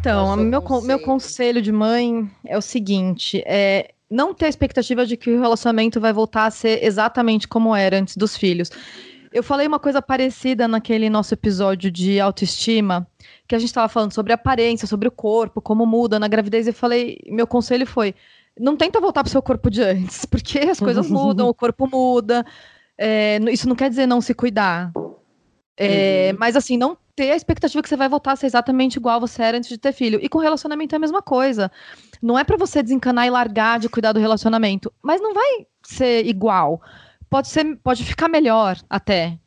[0.00, 1.04] Então, meu, con- meu conselho?
[1.04, 6.00] conselho de mãe é o seguinte: é não ter a expectativa de que o relacionamento
[6.00, 8.70] vai voltar a ser exatamente como era antes dos filhos.
[9.32, 13.06] Eu falei uma coisa parecida naquele nosso episódio de autoestima,
[13.46, 16.70] que a gente estava falando sobre aparência, sobre o corpo, como muda na gravidez, e
[16.70, 18.12] eu falei, meu conselho foi:
[18.58, 22.44] não tenta voltar pro seu corpo de antes, porque as coisas mudam, o corpo muda.
[22.98, 24.90] é, isso não quer dizer não se cuidar.
[25.82, 29.20] É, Mas assim, não ter a expectativa que você vai voltar a ser exatamente igual
[29.20, 30.18] você era antes de ter filho.
[30.22, 31.70] E com relacionamento é a mesma coisa.
[32.22, 36.26] Não é pra você desencanar e largar de cuidar do relacionamento, mas não vai ser
[36.26, 36.80] igual.
[37.28, 39.38] Pode ser, pode ficar melhor até.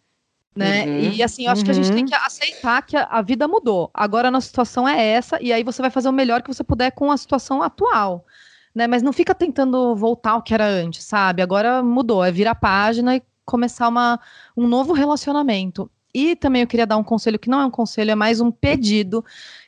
[0.55, 0.86] Né?
[0.86, 0.99] Uhum.
[1.13, 1.95] E assim, eu acho que a gente Uhum.
[1.95, 3.89] tem que aceitar que a, a vida mudou.
[3.93, 6.63] Agora a nossa situação é essa, e aí você vai fazer o melhor que você
[6.63, 8.25] puder com a situação atual.
[8.73, 8.86] Né?
[8.88, 11.41] Mas não fica tentando voltar ao que era antes, sabe?
[11.41, 14.19] Agora mudou, é virar a página e começar uma,
[14.55, 15.89] um novo relacionamento.
[16.14, 18.51] E também eu queria dar um conselho que não é um conselho, é mais um
[18.51, 19.26] pedido,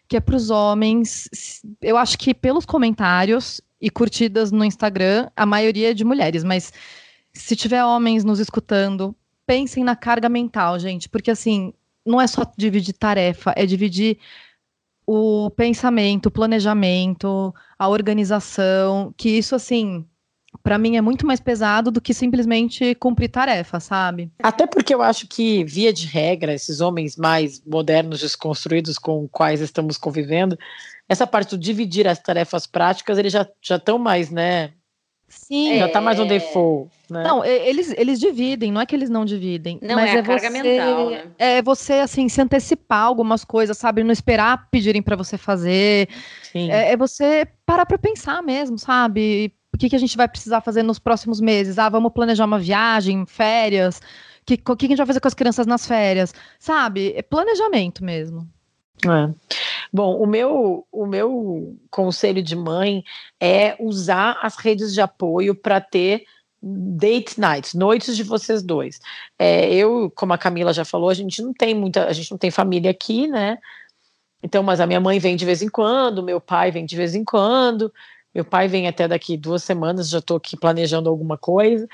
[0.08, 1.28] que é para os homens.
[1.82, 6.72] Eu acho que pelos comentários e curtidas no Instagram, a maioria é de mulheres, mas
[7.34, 9.16] se tiver homens nos escutando,
[9.46, 11.74] pensem na carga mental, gente, porque assim,
[12.06, 14.18] não é só dividir tarefa, é dividir
[15.06, 20.06] o pensamento, o planejamento, a organização, que isso assim,
[20.64, 24.32] para mim é muito mais pesado do que simplesmente cumprir tarefa, sabe?
[24.44, 29.62] Até porque eu acho que, via de regra, esses homens mais modernos, desconstruídos com quais
[29.62, 30.58] estamos convivendo,
[31.08, 34.72] essa parte do dividir as tarefas práticas, eles já já estão mais, né?
[35.28, 35.78] Sim.
[35.80, 36.28] Já tá mais no É.
[36.28, 37.24] default, né?
[37.24, 39.80] Não, eles, eles dividem, não é que eles não dividem.
[39.82, 41.24] Não, mas é a é carga você, mental, né?
[41.38, 44.04] É você, assim, se antecipar algumas coisas, sabe?
[44.04, 46.08] Não esperar pedirem pra você fazer.
[46.44, 46.72] Sim.
[46.72, 49.52] É, é você parar pra pensar mesmo, sabe?
[49.76, 51.78] O que, que a gente vai precisar fazer nos próximos meses?
[51.78, 54.02] Ah, vamos planejar uma viagem, férias.
[54.46, 56.34] Que- O que, que a gente vai fazer com as crianças nas férias?
[56.58, 57.14] Sabe?
[57.14, 58.48] É planejamento mesmo.
[59.06, 59.34] É.
[59.92, 63.04] Bom, o meu, o meu conselho de mãe
[63.38, 66.24] é usar as redes de apoio para ter
[66.64, 69.00] date nights, noites de vocês dois.
[69.38, 72.38] É, eu, como a Camila já falou, a gente não tem muita, a gente não
[72.38, 73.58] tem família aqui, né?
[74.42, 77.14] Então, mas a minha mãe vem de vez em quando, meu pai vem de vez
[77.14, 77.92] em quando,
[78.36, 81.88] meu pai vem até daqui duas semanas, já estou aqui planejando alguma coisa.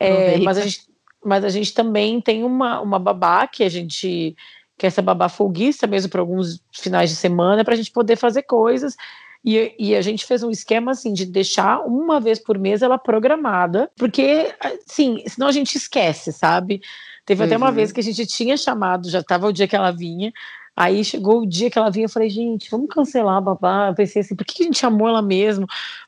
[0.00, 0.80] É, mas, a gente,
[1.24, 4.36] mas a gente também tem uma, uma babá que a gente
[4.76, 8.16] que é essa babá folguista mesmo para alguns finais de semana para a gente poder
[8.16, 8.96] fazer coisas.
[9.44, 12.98] E, e a gente fez um esquema assim de deixar uma vez por mês ela
[12.98, 16.80] programada, porque assim, senão a gente esquece, sabe?
[17.24, 17.74] Teve até uma Uhum.
[17.74, 20.32] vez que a gente tinha chamado, já estava o dia que ela vinha,
[20.76, 23.88] Aí chegou o dia que ela vinha, eu falei, gente, vamos cancelar a babá.
[23.90, 25.66] Eu pensei assim, por que a gente chamou ela mesmo?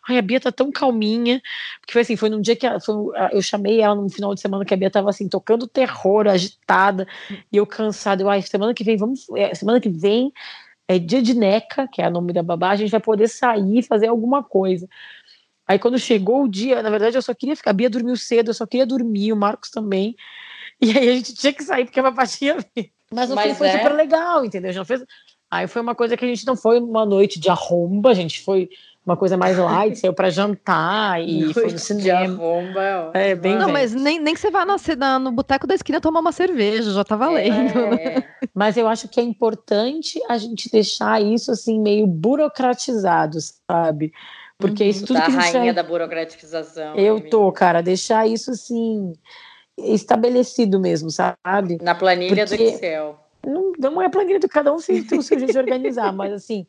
[0.08, 1.40] Ai, a Bia tá tão calminha.
[1.80, 2.94] Porque foi assim, foi num dia que ela, foi,
[3.32, 7.06] eu chamei ela no final de semana que a Bia tava assim, tocando terror, agitada,
[7.52, 8.22] e eu cansada.
[8.22, 9.26] Eu, ai, semana que vem, vamos.
[9.36, 10.32] é, semana que vem
[10.88, 13.82] é dia de NECA, que é o nome da babá, a gente vai poder sair,
[13.82, 14.88] fazer alguma coisa.
[15.66, 18.50] Aí quando chegou o dia, na verdade eu só queria ficar, a Bia dormiu cedo,
[18.50, 20.16] eu só queria dormir, o Marcos também.
[20.80, 22.95] E aí a gente tinha que sair porque a papai tinha vindo.
[23.12, 23.78] Mas Mas foi é.
[23.78, 24.72] super legal, entendeu?
[24.72, 25.04] Já fez...
[25.50, 28.42] Aí foi uma coisa que a gente não foi uma noite de arromba, a gente
[28.42, 28.68] foi
[29.04, 32.34] uma coisa mais light, saiu pra jantar e foi no De cinema.
[32.34, 33.16] arromba, ó.
[33.16, 33.72] É, bem Não, bem.
[33.74, 36.90] mas nem, nem que você vá na, na- no boteco da esquina tomar uma cerveja,
[36.92, 37.74] já tá valendo.
[37.90, 37.96] né?
[38.04, 38.24] É.
[38.52, 43.38] Mas eu acho que é importante a gente deixar isso assim meio burocratizado,
[43.70, 44.12] sabe?
[44.58, 44.90] Porque Uhum.
[44.90, 46.96] isso tudo da que a gente rainha da burocratização.
[46.96, 47.30] Eu amiga.
[47.30, 49.12] tô, cara, deixar isso assim
[49.78, 51.78] estabelecido mesmo, sabe?
[51.82, 53.18] Na planilha do Porque- Excel.
[53.46, 56.32] Não, não é planilha de cada um se tem o seu jeito de organizar, mas
[56.32, 56.66] assim,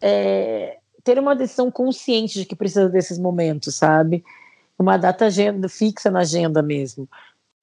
[0.00, 4.24] é, ter uma decisão consciente de que precisa desses momentos, sabe?
[4.78, 7.08] Uma data agenda fixa na agenda mesmo.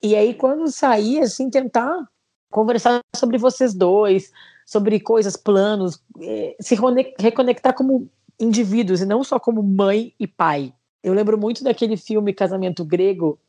[0.03, 2.07] E aí, quando sair, assim, tentar
[2.51, 4.31] conversar sobre vocês dois,
[4.65, 6.75] sobre coisas, planos, eh, se
[7.17, 8.09] reconectar como
[8.39, 10.73] indivíduos e não só como mãe e pai.
[11.01, 13.39] Eu lembro muito daquele filme Casamento Grego,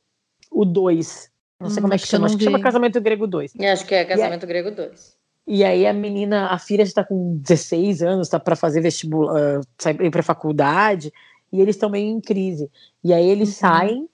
[0.61, 1.31] o 2.
[1.61, 2.61] Não sei Hum, como é acho que chama, acho que chama.
[2.61, 3.53] Casamento Grego 2.
[3.59, 5.17] Eu acho que é Casamento Grego 2.
[5.47, 9.61] E aí a menina, a filha está com 16 anos, está para fazer vestibular,
[10.03, 11.13] ir para faculdade,
[11.53, 12.69] e eles estão meio em crise.
[13.05, 14.09] E aí eles saem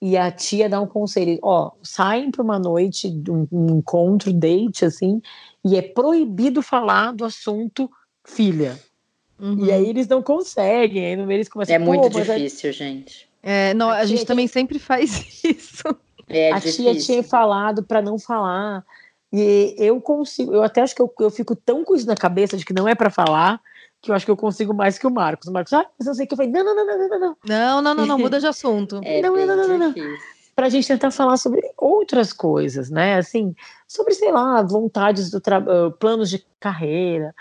[0.00, 4.84] e a tia dá um conselho, ó, saem para uma noite, um, um encontro, date
[4.84, 5.20] assim,
[5.64, 7.90] e é proibido falar do assunto
[8.24, 8.78] filha.
[9.40, 9.64] Uhum.
[9.64, 12.72] E aí eles não conseguem, aí no meio eles começam É "Pô, muito a- difícil,
[12.72, 13.27] gente.
[13.42, 15.10] É, não, A a gente tia- também sempre faz
[15.44, 15.84] isso.
[16.28, 16.84] É a difícil.
[16.84, 18.84] tia tinha falado para não falar.
[19.32, 22.56] E eu consigo, eu até acho que eu, eu fico tão com isso na cabeça
[22.56, 23.60] de que não é para falar,
[24.00, 25.48] que eu acho que eu consigo mais que o Marcos.
[25.48, 27.18] O Marcos, ah, mas eu sei que eu falei, não, não, não, não, não, não,
[27.20, 27.36] não.
[27.46, 29.00] Não, não, não, não, muda de assunto.
[29.04, 29.94] É Não, bem não, não, não, não.
[30.58, 30.68] Difícil.
[30.68, 33.16] Pra gente tentar falar sobre outras coisas, né?
[33.16, 33.54] Assim,
[33.86, 37.32] sobre, sei lá, vontades do trabalho, planos de carreira,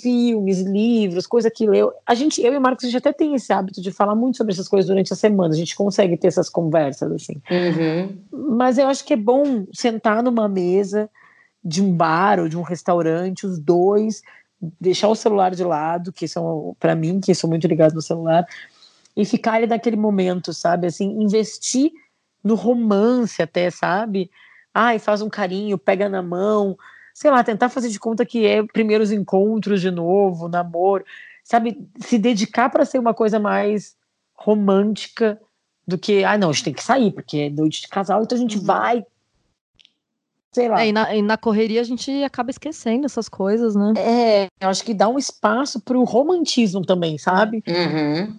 [0.00, 1.92] filmes, livros, coisa que leu.
[2.06, 4.36] A gente, eu e o Marcos, a gente até tem esse hábito de falar muito
[4.36, 5.52] sobre essas coisas durante a semana.
[5.52, 7.42] A gente consegue ter essas conversas, assim.
[7.50, 8.56] Uhum.
[8.56, 11.10] Mas eu acho que é bom sentar numa mesa
[11.62, 14.22] de um bar ou de um restaurante, os dois,
[14.80, 18.46] deixar o celular de lado, que são, para mim, que sou muito ligado no celular,
[19.16, 20.86] e ficar ali naquele momento, sabe?
[20.86, 21.90] Assim, investir
[22.42, 24.30] no romance até, sabe?
[24.72, 26.76] Ai, faz um carinho, pega na mão,
[27.12, 31.04] sei lá, tentar fazer de conta que é primeiros encontros de novo, namoro,
[31.44, 31.78] sabe?
[31.98, 33.96] Se dedicar para ser uma coisa mais
[34.34, 35.40] romântica
[35.86, 38.36] do que, ah, não, a gente tem que sair, porque é noite de casal, então
[38.38, 39.04] a gente vai.
[40.52, 40.82] Sei lá.
[40.82, 43.92] É, e, na, e na correria a gente acaba esquecendo essas coisas, né?
[43.96, 47.62] É, eu acho que dá um espaço para o romantismo também, sabe?
[47.68, 48.36] Uhum.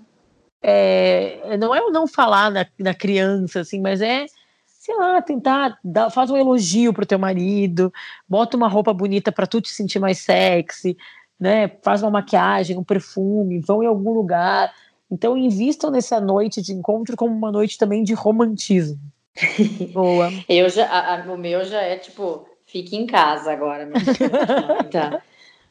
[0.61, 4.25] É, não é o não falar na, na criança, assim, mas é,
[4.67, 7.91] sei lá, tentar, dar, faz um elogio pro teu marido,
[8.27, 10.95] bota uma roupa bonita para tu te sentir mais sexy,
[11.39, 11.67] né?
[11.81, 14.71] Faz uma maquiagem, um perfume, vão em algum lugar.
[15.09, 18.99] Então, invistam nessa noite de encontro como uma noite também de romantismo.
[19.93, 20.31] Boa.
[20.47, 23.93] Eu já, a- a- o meu já é tipo, fique em casa agora, mãe,
[24.91, 25.21] tá?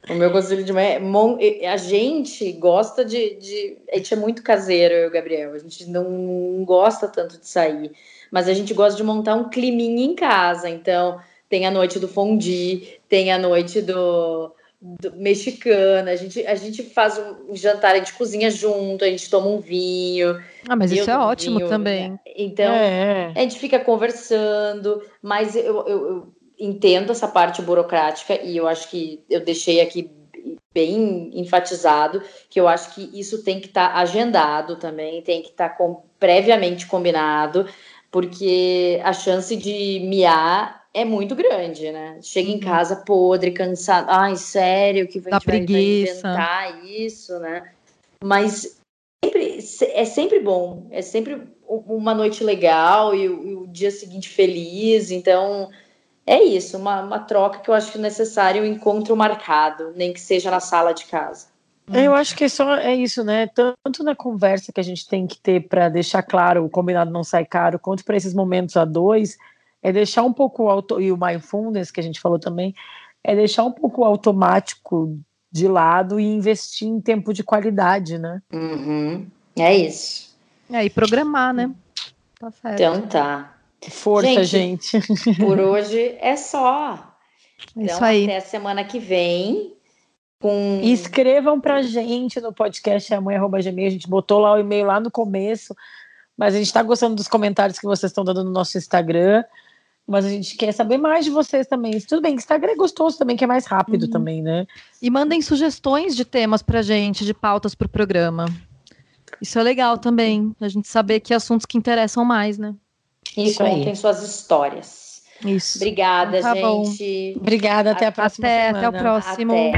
[0.09, 1.39] O meu conselho de mãe é, mon-
[1.71, 3.77] a gente gosta de, de.
[3.93, 5.53] A gente é muito caseiro, eu e o Gabriel.
[5.53, 7.93] A gente não gosta tanto de sair,
[8.31, 10.69] mas a gente gosta de montar um climinha em casa.
[10.71, 16.13] Então, tem a noite do fondue, tem a noite do, do mexicana.
[16.13, 19.61] A gente, a gente faz um jantar, a gente cozinha junto, a gente toma um
[19.61, 20.43] vinho.
[20.69, 22.11] Ah, mas isso é ótimo vinho, também.
[22.11, 22.21] né?
[22.37, 23.33] Então, é.
[23.37, 28.89] a gente fica conversando, mas eu, eu- eu entendo essa parte burocrática e eu acho
[28.91, 30.11] que eu deixei aqui
[30.73, 35.71] bem enfatizado que eu acho que isso tem que estar agendado também, tem que estar
[35.71, 37.67] com- previamente combinado,
[38.11, 42.19] porque a chance de miar é muito grande, né?
[42.23, 42.61] Chega em Uhum.
[42.61, 46.19] casa podre, cansado, ai, sério, que vai, Dá a gente vai- vai preguiça.
[46.29, 47.73] inventar isso, né?
[48.23, 48.79] Mas
[49.25, 49.59] sempre,
[49.93, 55.11] é sempre bom, é sempre uma noite legal e o, e o dia seguinte feliz.
[55.11, 55.71] Então,
[56.31, 60.13] é isso, uma, uma troca que eu acho que é necessário, um encontro marcado, nem
[60.13, 61.49] que seja na sala de casa.
[61.93, 63.49] Eu acho que é só é isso, né?
[63.49, 67.25] Tanto na conversa que a gente tem que ter para deixar claro o combinado não
[67.25, 69.37] sai caro, quanto para esses momentos a dois,
[69.83, 72.77] é deixar um pouco o auto e o mindfulness que a gente falou também,
[73.25, 75.19] é deixar um pouco o automático
[75.51, 78.41] de lado e investir em tempo de qualidade, né?
[78.53, 79.27] Uhum,
[79.59, 80.31] É isso.
[80.71, 81.73] É, e programar, né?
[82.39, 82.81] Tá certo.
[82.81, 83.60] Então tá.
[83.89, 84.99] Força, gente.
[85.39, 86.95] Por hoje é só.
[86.95, 88.25] é Então, isso aí.
[88.25, 89.75] até a semana que vem.
[90.41, 90.81] Com...
[90.83, 93.87] E escrevam pra gente no podcast amanhã.gmail.
[93.89, 95.75] A gente botou lá o e-mail lá no começo,
[96.37, 99.45] mas a gente tá gostando dos comentários que vocês estão dando no nosso Instagram.
[100.07, 101.93] Mas a gente quer saber mais de vocês também.
[102.01, 104.11] Tudo bem, que Instagram é gostoso também, que é mais rápido Uhum.
[104.11, 104.67] também, né?
[105.01, 108.47] E mandem sugestões de temas pra gente, de pautas pro programa.
[109.41, 112.75] Isso é legal também, a gente saber que assuntos que interessam mais, né?
[113.37, 113.71] E Isso aí.
[113.71, 115.23] contem suas histórias.
[115.45, 115.79] Isso.
[115.79, 116.85] Obrigada, Tá bom.
[116.85, 117.35] gente.
[117.39, 118.89] Obrigada, até a próxima Até, semana.
[118.89, 119.53] até o próximo.
[119.53, 119.73] Até.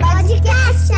[0.00, 0.92] Podcast